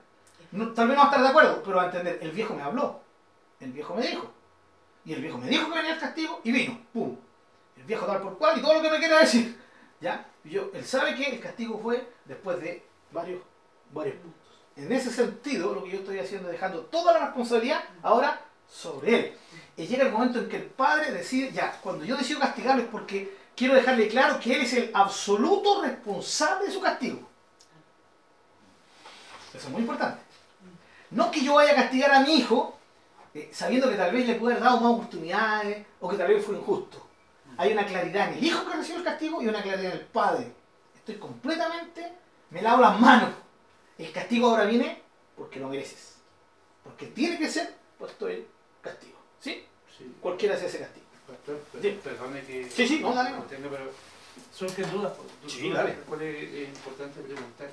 [0.51, 2.19] No- tal vez no va a estar de acuerdo, pero va a entender.
[2.21, 2.99] El viejo me habló.
[3.59, 4.31] El viejo me dijo.
[5.05, 6.79] Y el viejo me dijo que venía el castigo y vino.
[6.93, 7.15] ¡Pum!
[7.77, 9.60] El viejo tal por cual y todo lo que me quiera decir.
[10.01, 10.25] ¿Ya?
[10.43, 13.41] Él sabe que el castigo fue después de varios,
[13.93, 14.41] varios puntos.
[14.75, 19.15] En ese sentido, lo que yo estoy haciendo es dejando toda la responsabilidad ahora sobre
[19.15, 19.37] él.
[19.77, 22.89] Y llega el momento en que el padre decide, ya, cuando yo decido castigarlo es
[22.89, 27.19] porque quiero dejarle claro que él es el absoluto responsable de su castigo.
[29.53, 30.21] Eso es muy importante.
[31.11, 32.77] No que yo vaya a castigar a mi hijo
[33.33, 36.43] eh, sabiendo que tal vez le puede haber dado más oportunidades o que tal vez
[36.43, 37.10] fue injusto.
[37.57, 40.05] Hay una claridad en el hijo que recibe el castigo y una claridad en el
[40.07, 40.51] padre.
[40.95, 42.11] Estoy completamente,
[42.49, 43.29] me lavo las manos.
[43.97, 45.01] El castigo ahora viene
[45.35, 46.15] porque lo mereces.
[46.83, 48.47] Porque tiene que ser puesto el
[48.81, 49.17] castigo.
[49.39, 49.63] ¿Sí?
[49.97, 50.15] Sí.
[50.19, 51.05] Cualquiera se hace castigo.
[51.81, 51.99] Sí.
[52.03, 52.69] perdone que...
[52.69, 53.45] Sí, sí, no, dale, no.
[53.47, 53.91] pero
[54.53, 55.13] surgen dudas.
[55.17, 55.95] dudas Sí, dale.
[55.95, 57.69] las cuales es importante preguntar.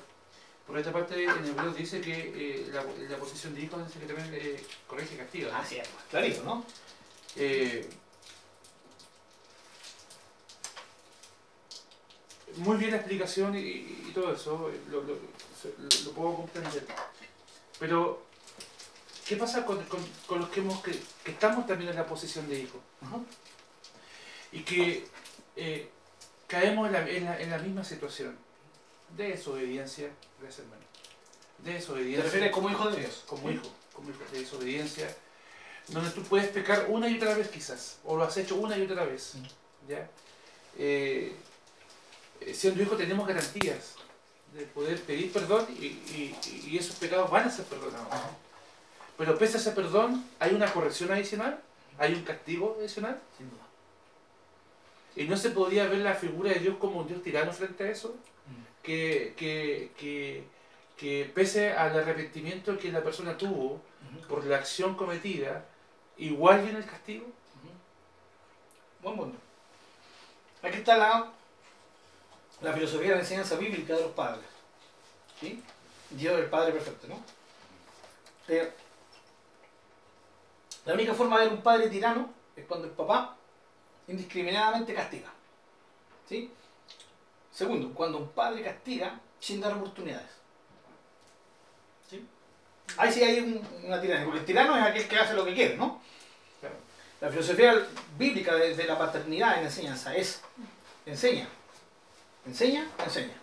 [0.65, 4.05] Por otra parte, en Hebreos dice que eh, la, la posición de hijo dice que
[4.05, 5.51] también eh, corrige y castiga.
[5.51, 5.57] ¿no?
[5.57, 6.63] Así es, pues, clarito, ¿no?
[7.35, 7.89] Eh,
[12.57, 15.03] muy bien la explicación y, y todo eso, lo,
[16.13, 16.85] puedo comprender.
[17.79, 18.21] Pero,
[19.27, 20.91] ¿qué pasa con, con- con los que, hemos, que,
[21.23, 22.79] que estamos también en la posición de hijo?
[23.01, 23.17] Ajá.
[24.51, 25.07] Y que
[25.55, 25.89] eh,
[26.47, 28.35] caemos en la, en, la, en la misma situación
[29.15, 30.09] de desobediencia,
[30.41, 30.81] gracias hermano,
[31.59, 33.23] de ¿Te desobediencia refieres como hijo de Dios?
[33.27, 35.15] como hijo, como hijo de desobediencia,
[35.87, 38.83] donde tú puedes pecar una y otra vez quizás, o lo has hecho una y
[38.83, 39.33] otra vez,
[39.87, 40.09] ¿ya?
[40.77, 41.35] Eh,
[42.53, 43.95] siendo hijo tenemos garantías
[44.53, 48.07] de poder pedir perdón y, y- y esos pecados van a ser perdonados.
[49.17, 51.59] Pero pese a ese perdón, hay una corrección adicional,
[51.97, 53.63] hay un castigo adicional, Sin duda.
[55.15, 57.89] y no se podía ver la figura de Dios como un Dios tirano frente a
[57.91, 58.15] eso,
[58.47, 58.63] Mm.
[58.83, 60.43] que, que, que,
[60.97, 63.81] que pese al arrepentimiento que la persona tuvo,
[64.27, 65.65] por la acción cometida,
[66.17, 67.25] igual viene el castigo.
[69.03, 69.37] Buen punto.
[70.63, 71.31] Aquí está la,
[72.61, 74.45] la filosofía de la enseñanza bíblica de los padres.
[75.39, 75.63] ¿Sí?
[76.11, 77.21] Dios es el Padre perfecto, ¿no?
[78.47, 78.71] Eh,
[80.85, 83.35] la única forma de ver un padre tirano es cuando el papá
[84.07, 85.31] indiscriminadamente castiga.
[86.27, 86.51] ¿Sí?
[87.53, 90.29] Segundo, cuando un padre castiga sin dar oportunidades.
[92.09, 92.27] ¿Sí?
[92.97, 95.53] Ahí sí hay un- una tiranía, porque el tirano es aquel que hace lo que
[95.53, 96.01] quiere, ¿no?
[97.21, 97.85] La filosofía
[98.17, 100.41] bíblica de, de la paternidad en enseñanza es
[101.05, 101.47] enseña,
[102.49, 103.33] enseña, enseña.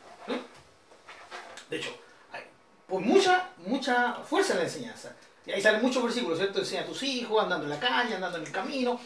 [1.70, 1.90] De hecho,
[2.32, 2.42] hay
[2.86, 5.16] pues mucha, mucha fuerza en la enseñanza.
[5.44, 6.58] Y ahí salen muchos versículos, ¿cierto?
[6.58, 9.00] Enseña a tus hijos, andando en la calle, andando en el camino.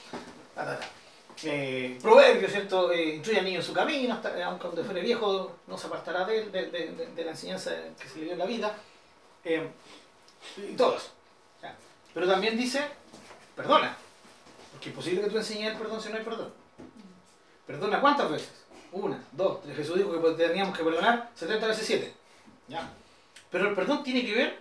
[1.42, 2.92] Eh, proverbios, ¿cierto?
[2.92, 5.86] Eh, instruye al niño en su camino, hasta, eh, aunque cuando fuere viejo no se
[5.86, 6.52] apartará de, él,
[7.14, 8.74] de la enseñanza que se le dio en la vida.
[9.44, 9.68] Eh,
[10.56, 11.10] y todo eso.
[11.62, 11.74] ¿ya?
[12.12, 12.84] Pero también dice,
[13.56, 13.96] perdona.
[14.72, 16.52] Porque es posible que tú enseñes el perdón si no hay perdón.
[17.66, 18.60] ¿Perdona cuántas veces?
[18.92, 19.76] Una, dos, tres.
[19.76, 22.14] Jesús dijo que teníamos que perdonar 70 veces 7.
[22.68, 22.90] ¿Ya?
[23.50, 24.60] Pero el perdón tiene que ver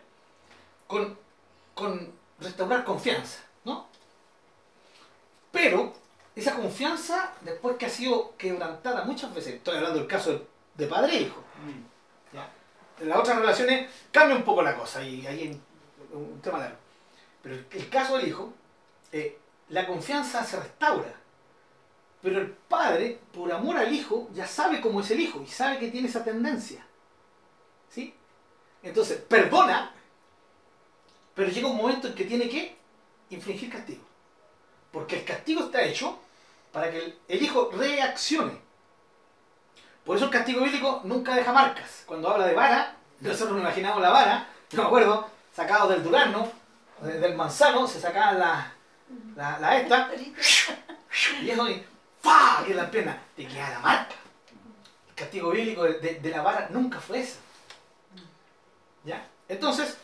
[0.88, 1.18] con,
[1.74, 3.88] con restaurar confianza, ¿no?
[5.52, 5.94] Pero
[6.36, 11.18] esa confianza, después que ha sido quebrantada muchas veces, estoy hablando del caso de, padre
[11.18, 11.44] e hijo,
[12.34, 12.50] ¿ya?
[13.00, 15.62] En las otras relaciones cambia un poco la cosa y ahí hay
[16.14, 16.78] un, un tema largo.
[17.42, 18.54] Pero el, el caso del hijo,
[19.12, 19.38] eh,
[19.70, 21.14] la confianza se restaura.
[22.22, 25.80] Pero el padre, por amor al hijo, ya sabe cómo es el hijo y sabe
[25.80, 26.86] que tiene esa tendencia.
[27.90, 28.14] ¿Sí?
[28.84, 29.92] Entonces, perdona,
[31.34, 32.78] pero llega un momento en que tiene que
[33.30, 34.04] infligir castigo.
[34.92, 36.20] Porque el castigo está hecho
[36.74, 38.60] para que el, el hijo reaccione.
[40.06, 42.04] Por eso el castigo bíblico nunca deja marcas.
[42.06, 46.52] Cuando habla de vara, nosotros nos imaginamos la vara, yo me acuerdo, sacado del durazno,
[47.02, 48.74] de- del manzano, se sacaban la,
[49.36, 50.10] la, la esta,
[51.42, 51.68] y eso,
[52.24, 54.16] y que en la pierna, te queda la marca.
[55.10, 57.38] El castigo bíblico de, de- la vara nunca fue ese.
[59.06, 59.28] ¿Ya?
[59.48, 59.98] Entonces,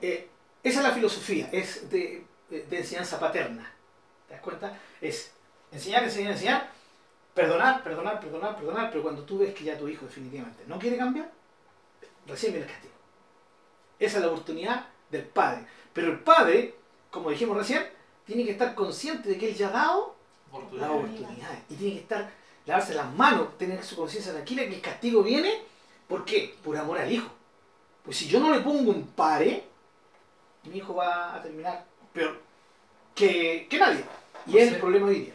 [0.00, 0.28] eh,
[0.62, 3.70] esa es la filosofía, es de, de- de enseñanza paterna.
[4.28, 4.76] ¿Te das cuenta?
[5.00, 5.32] Es
[5.70, 6.68] enseñar, enseñar, enseñar,
[7.34, 10.96] perdonar, perdonar, perdonar, perdonar, pero cuando tú ves que ya tu hijo definitivamente no quiere
[10.96, 11.30] cambiar,
[12.26, 12.94] recién viene el castigo.
[13.98, 15.66] Esa es la oportunidad del padre.
[15.92, 16.74] Pero el padre,
[17.10, 17.88] como dijimos recién,
[18.26, 20.13] tiene que estar consciente de que él ya ha dado
[20.54, 20.90] la Oportunidad.
[20.90, 21.58] oportunidad.
[21.68, 22.30] Y tiene que estar,
[22.66, 25.62] lavarse las manos, tener su conciencia tranquila que el castigo viene,
[26.08, 26.54] ¿por qué?
[26.64, 27.28] Por amor al hijo.
[28.04, 29.64] Pues si yo no le pongo un pare,
[30.64, 32.40] mi hijo va a terminar peor
[33.14, 34.04] que, que nadie.
[34.46, 35.34] Y O es sea- el problema hoy día.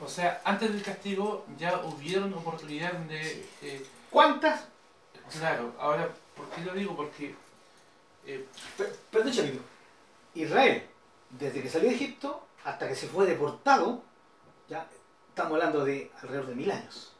[0.00, 3.46] O sea, antes del castigo ya hubieron oportunidades de...
[3.62, 4.66] eh, ¿Cuántas?
[5.38, 6.94] claro, ahora, ¿por qué lo digo?
[6.96, 7.34] Porque...
[8.26, 8.44] eh,
[8.76, 9.60] Per- Perdón, Chavito.
[10.34, 10.86] Israel,
[11.30, 14.02] desde que salió de Egipto hasta que se fue deportado,
[14.72, 14.86] ya
[15.28, 17.12] estamos hablando de alrededor de mil años.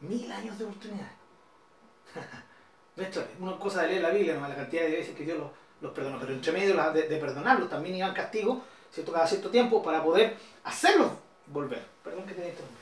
[0.00, 1.10] Mil años de oportunidad.
[2.96, 4.48] Esto es una cosa de leer la Biblia, ¿no?
[4.48, 5.50] la cantidad de veces que Dios los,
[5.82, 8.58] los perdonó, pero entre medio de, de perdonarlos también iban castigos
[8.90, 9.12] ¿cierto?
[9.12, 11.12] cada cierto tiempo para poder hacerlos
[11.46, 11.84] volver.
[12.02, 12.76] Perdón que te interrumpí.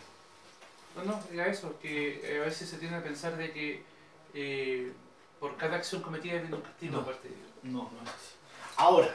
[0.96, 3.82] No, no, era eso, que eh, a veces se tiende a pensar de que
[4.34, 4.92] eh,
[5.40, 6.98] por cada acción cometida viene un castigo No.
[7.00, 7.48] de parte de Dios.
[7.64, 8.34] No, no es así.
[8.76, 9.08] Ahora,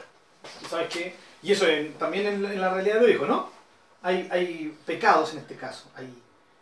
[0.60, 1.14] ¿tú ¿sabes qué?
[1.42, 3.48] Y eso en- también en, la- en la realidad de lo dijo, ¿no?
[4.02, 6.10] Hay, hay pecados en este caso, hay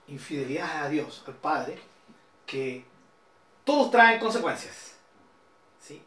[0.09, 1.79] infidelidad a Dios, al Padre,
[2.47, 2.85] que
[3.65, 4.97] todos traen consecuencias.
[5.81, 6.03] ¿Sí?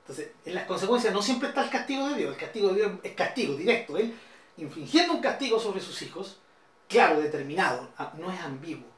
[0.00, 2.92] Entonces, en las consecuencias no siempre está el castigo de Dios, el castigo de Dios
[3.02, 4.14] es castigo directo, Él
[4.56, 6.38] infligiendo un castigo sobre sus hijos,
[6.88, 8.88] claro, determinado, ah, no es ambiguo.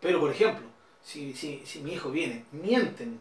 [0.00, 0.66] Pero, por ejemplo,
[1.02, 3.20] si, si, si mi hijo viene, miente en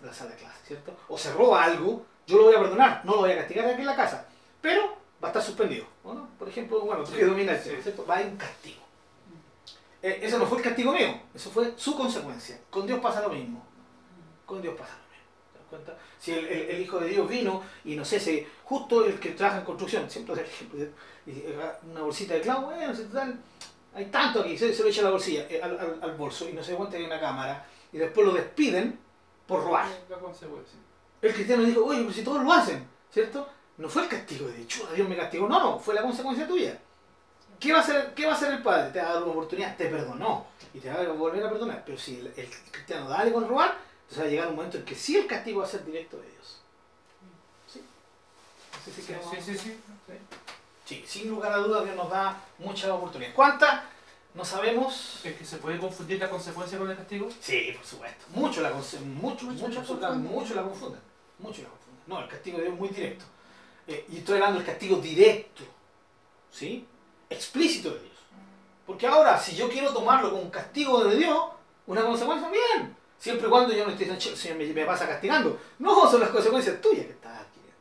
[0.00, 0.96] en la sala de clase, ¿cierto?
[1.08, 3.80] O se roba algo, yo lo voy a perdonar, no lo voy a castigar aquí
[3.80, 4.26] en la casa,
[4.60, 6.28] pero va a estar suspendido, ¿o no?
[6.38, 8.06] Por ejemplo, bueno, tú que dominas, ¿cierto?
[8.06, 8.80] Va un castigo.
[10.02, 12.58] Eh, eso no fue el castigo mío, eso fue su consecuencia.
[12.70, 13.62] Con Dios pasa lo mismo.
[14.46, 15.28] Con Dios pasa lo mismo.
[15.52, 15.98] ¿Te das cuenta?
[16.18, 19.30] Si el, el- el Hijo de Dios vino y no sé, si justo el que
[19.30, 20.80] trabaja en construcción, siempre el ejemplo,
[21.54, 23.38] agarra una bolsita de clavo, bueno, si total,
[23.94, 26.48] hay tanto aquí, se, se lo echa a la bolsilla, eh, al, al- al bolso
[26.48, 28.98] y no se cuenta que hay una cámara y después lo despiden
[29.46, 29.86] por robar.
[30.08, 30.78] La consecuencia.
[31.20, 33.46] El cristiano dijo, oye, pero si todos lo hacen, ¿cierto?
[33.80, 36.78] No fue el castigo de hecho, Dios me castigó, no, no, fue la consecuencia tuya.
[37.58, 38.90] ¿Qué va a hacer, qué va a hacer el Padre?
[38.92, 41.82] Te va a dar una oportunidad, te perdonó y te va a volver a perdonar.
[41.86, 44.84] Pero si el, el cristiano dale con robar, entonces va a llegar un momento en
[44.84, 46.60] que sí el castigo va a ser directo de Dios.
[47.66, 47.82] ¿Sí?
[48.84, 49.58] Sí, sí, sí, sí.
[49.58, 49.78] sí.
[50.84, 53.34] Sí, sin lugar a dudas Dios nos da muchas oportunidades.
[53.34, 53.82] ¿Cuántas?
[54.34, 55.20] No sabemos.
[55.24, 57.28] Es que se puede confundir la consecuencia con el castigo.
[57.40, 58.24] Sí, por supuesto.
[58.34, 58.70] Mucho la.
[58.72, 61.00] Mucho, Mucho mucho, mucho la confunden.
[61.38, 62.00] Mucho la confunden.
[62.06, 63.24] No, el castigo de Dios es muy directo.
[63.90, 65.64] Eh, y estoy hablando del castigo directo.
[66.52, 66.86] ¿Sí?
[67.28, 68.12] Explícito de Dios.
[68.86, 71.44] Porque ahora, si yo quiero tomarlo como un castigo de Dios,
[71.88, 72.96] una consecuencia, bien.
[73.18, 75.58] Siempre y cuando yo no esté diciendo, "Che, Señor, me, me pasa castigando.
[75.80, 77.80] No, son las consecuencias tuyas que estás adquiriendo.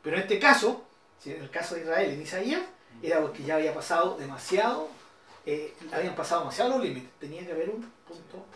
[0.00, 0.84] Pero en este caso,
[1.24, 2.62] en el caso de Israel en Isaías,
[3.02, 4.88] era porque ya había pasado demasiado,
[5.44, 7.10] eh, habían pasado demasiado los límites.
[7.18, 8.46] Tenía que haber un punto.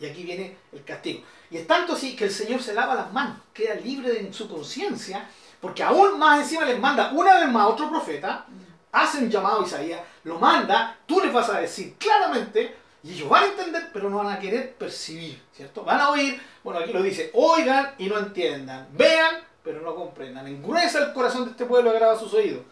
[0.00, 1.22] Y aquí viene el castigo.
[1.48, 4.48] Y es tanto así que el Señor se lava las manos, queda libre en su
[4.48, 5.30] conciencia,
[5.62, 8.44] porque aún más encima les manda una vez más otro profeta,
[8.90, 13.28] hace un llamado a Isaías, lo manda, tú les vas a decir claramente, y ellos
[13.28, 15.84] van a entender, pero no van a querer percibir, ¿cierto?
[15.84, 20.48] Van a oír, bueno, aquí lo dice, oigan y no entiendan, vean, pero no comprendan,
[20.48, 22.62] engruesa el corazón de este pueblo, agrava sus oídos,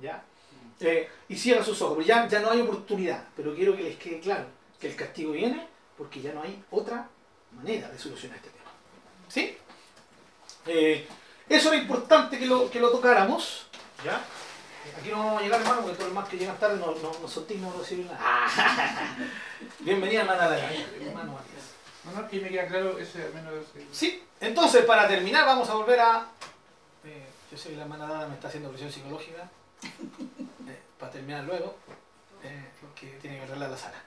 [0.00, 0.22] ¿ya?
[0.78, 3.96] Eh, y cierra sus ojos, pero ya, ya no hay oportunidad, pero quiero que les
[3.96, 4.44] quede claro
[4.78, 5.66] que el castigo viene
[5.98, 7.08] porque ya no hay otra
[7.56, 8.70] manera de solucionar este tema.
[9.28, 9.56] ¿Sí?
[10.66, 11.08] Eh,
[11.48, 13.66] eso era importante que lo, que lo tocáramos,
[14.04, 14.20] ¿ya?
[14.98, 17.12] Aquí no vamos a llegar, hermano, porque todos los más que llegan tarde no, no,
[17.20, 18.46] no son dignos de recibir nada.
[19.80, 21.64] Bienvenida, hermana Lara, hermano Matías.
[22.04, 23.52] No, no, que me queda claro ese al menos.
[23.92, 26.28] Sí, entonces para terminar vamos a volver a...
[27.04, 29.48] eh, yo sé que la hermana Dada me está haciendo presión psicológica.
[29.82, 31.76] eh, para terminar luego,
[32.44, 34.02] eh, porque tiene que arreglar la sala.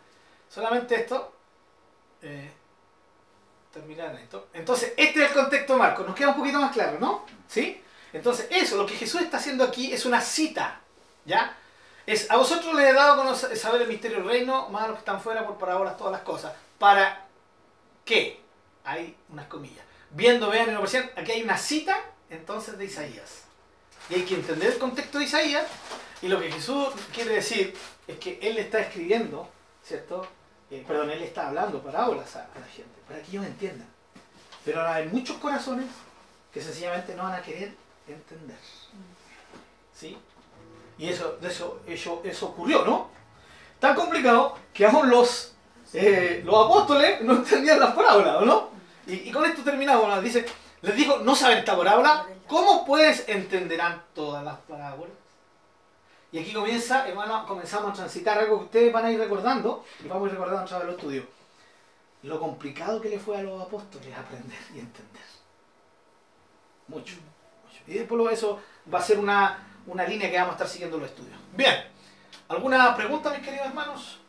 [0.49, 1.33] Solamente esto.
[2.21, 2.51] eh,
[3.71, 4.47] terminar esto.
[4.53, 6.07] Entonces, este es el contexto de Marcos.
[6.07, 7.25] Nos queda un poquito más claro, ¿no?
[7.47, 7.81] ¿Sí?
[8.13, 10.81] Entonces, eso, lo que Jesús está haciendo aquí es una cita.
[11.25, 11.55] ¿Ya?
[12.05, 14.95] Es, a vosotros les he dado a saber el misterio del reino, más a los
[14.95, 16.53] que están fuera por parábolas todas las cosas.
[16.79, 17.27] ¿Para
[18.03, 18.41] qué?
[18.83, 19.85] Hay unas comillas.
[20.09, 23.43] Viendo, vean y no perciban, aquí hay una cita entonces de Isaías.
[24.09, 25.65] Y hay que entender el contexto de Isaías.
[26.21, 27.75] Y lo que Jesús quiere decir
[28.07, 29.47] es que Él le está escribiendo,
[29.83, 30.27] ¿cierto?
[30.71, 33.87] Eh, perdón, Él está hablando parábolas a, la gente, para que ellos entiendan.
[34.63, 35.87] Pero ahora hay muchos corazones
[36.53, 37.73] que sencillamente no van a querer
[38.07, 38.57] entender.
[39.93, 40.17] ¿Sí?
[40.97, 43.09] Y eso, eso, eso, eso ocurrió, ¿no?
[43.79, 45.53] Tan complicado que aún los,
[45.93, 48.69] eh, los apóstoles no entendían las parábolas, ¿o no?
[49.07, 50.07] Y, y con esto terminamos.
[50.07, 50.21] ¿no?
[50.21, 50.45] Dice,
[50.81, 52.27] les dijo, ¿no saben esta parábola?
[52.47, 55.13] ¿Cómo pues entenderán todas las parábolas?
[56.31, 60.07] Y aquí comienza, hermano, comenzamos a transitar algo que ustedes van a ir recordando, y
[60.07, 61.27] vamos a ir recordando a través del estudio.
[62.23, 65.23] Lo complicado que le fue a los apóstoles aprender y entender.
[66.87, 67.15] Mucho.
[67.15, 67.83] mucho.
[67.87, 68.59] Y después eso
[68.93, 69.57] va a ser una,
[69.87, 71.39] una línea que vamos a estar siguiendo en los estudios.
[71.55, 71.75] Bien,
[72.47, 74.19] ¿alguna pregunta, mis queridos hermanos?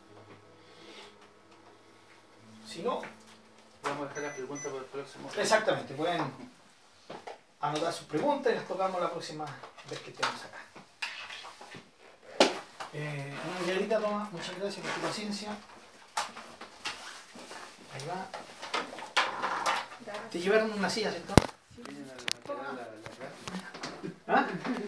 [2.65, 3.01] Si no,
[3.83, 5.29] Vamos a dejar la pregunta para el próximo.
[5.35, 6.21] exactamente, pueden
[7.59, 9.45] anotar sus preguntas y las tocamos la próxima
[9.89, 10.70] vez que estemos acá.
[12.93, 15.49] Eh, una Miguelita, toma, muchas gracias por tu paciencia.
[17.93, 18.27] Ahí va.
[20.29, 21.33] Te llevaron una silla, ¿cierto?
[21.77, 24.47] Vienen a levantar la- la- la- ¿Ah?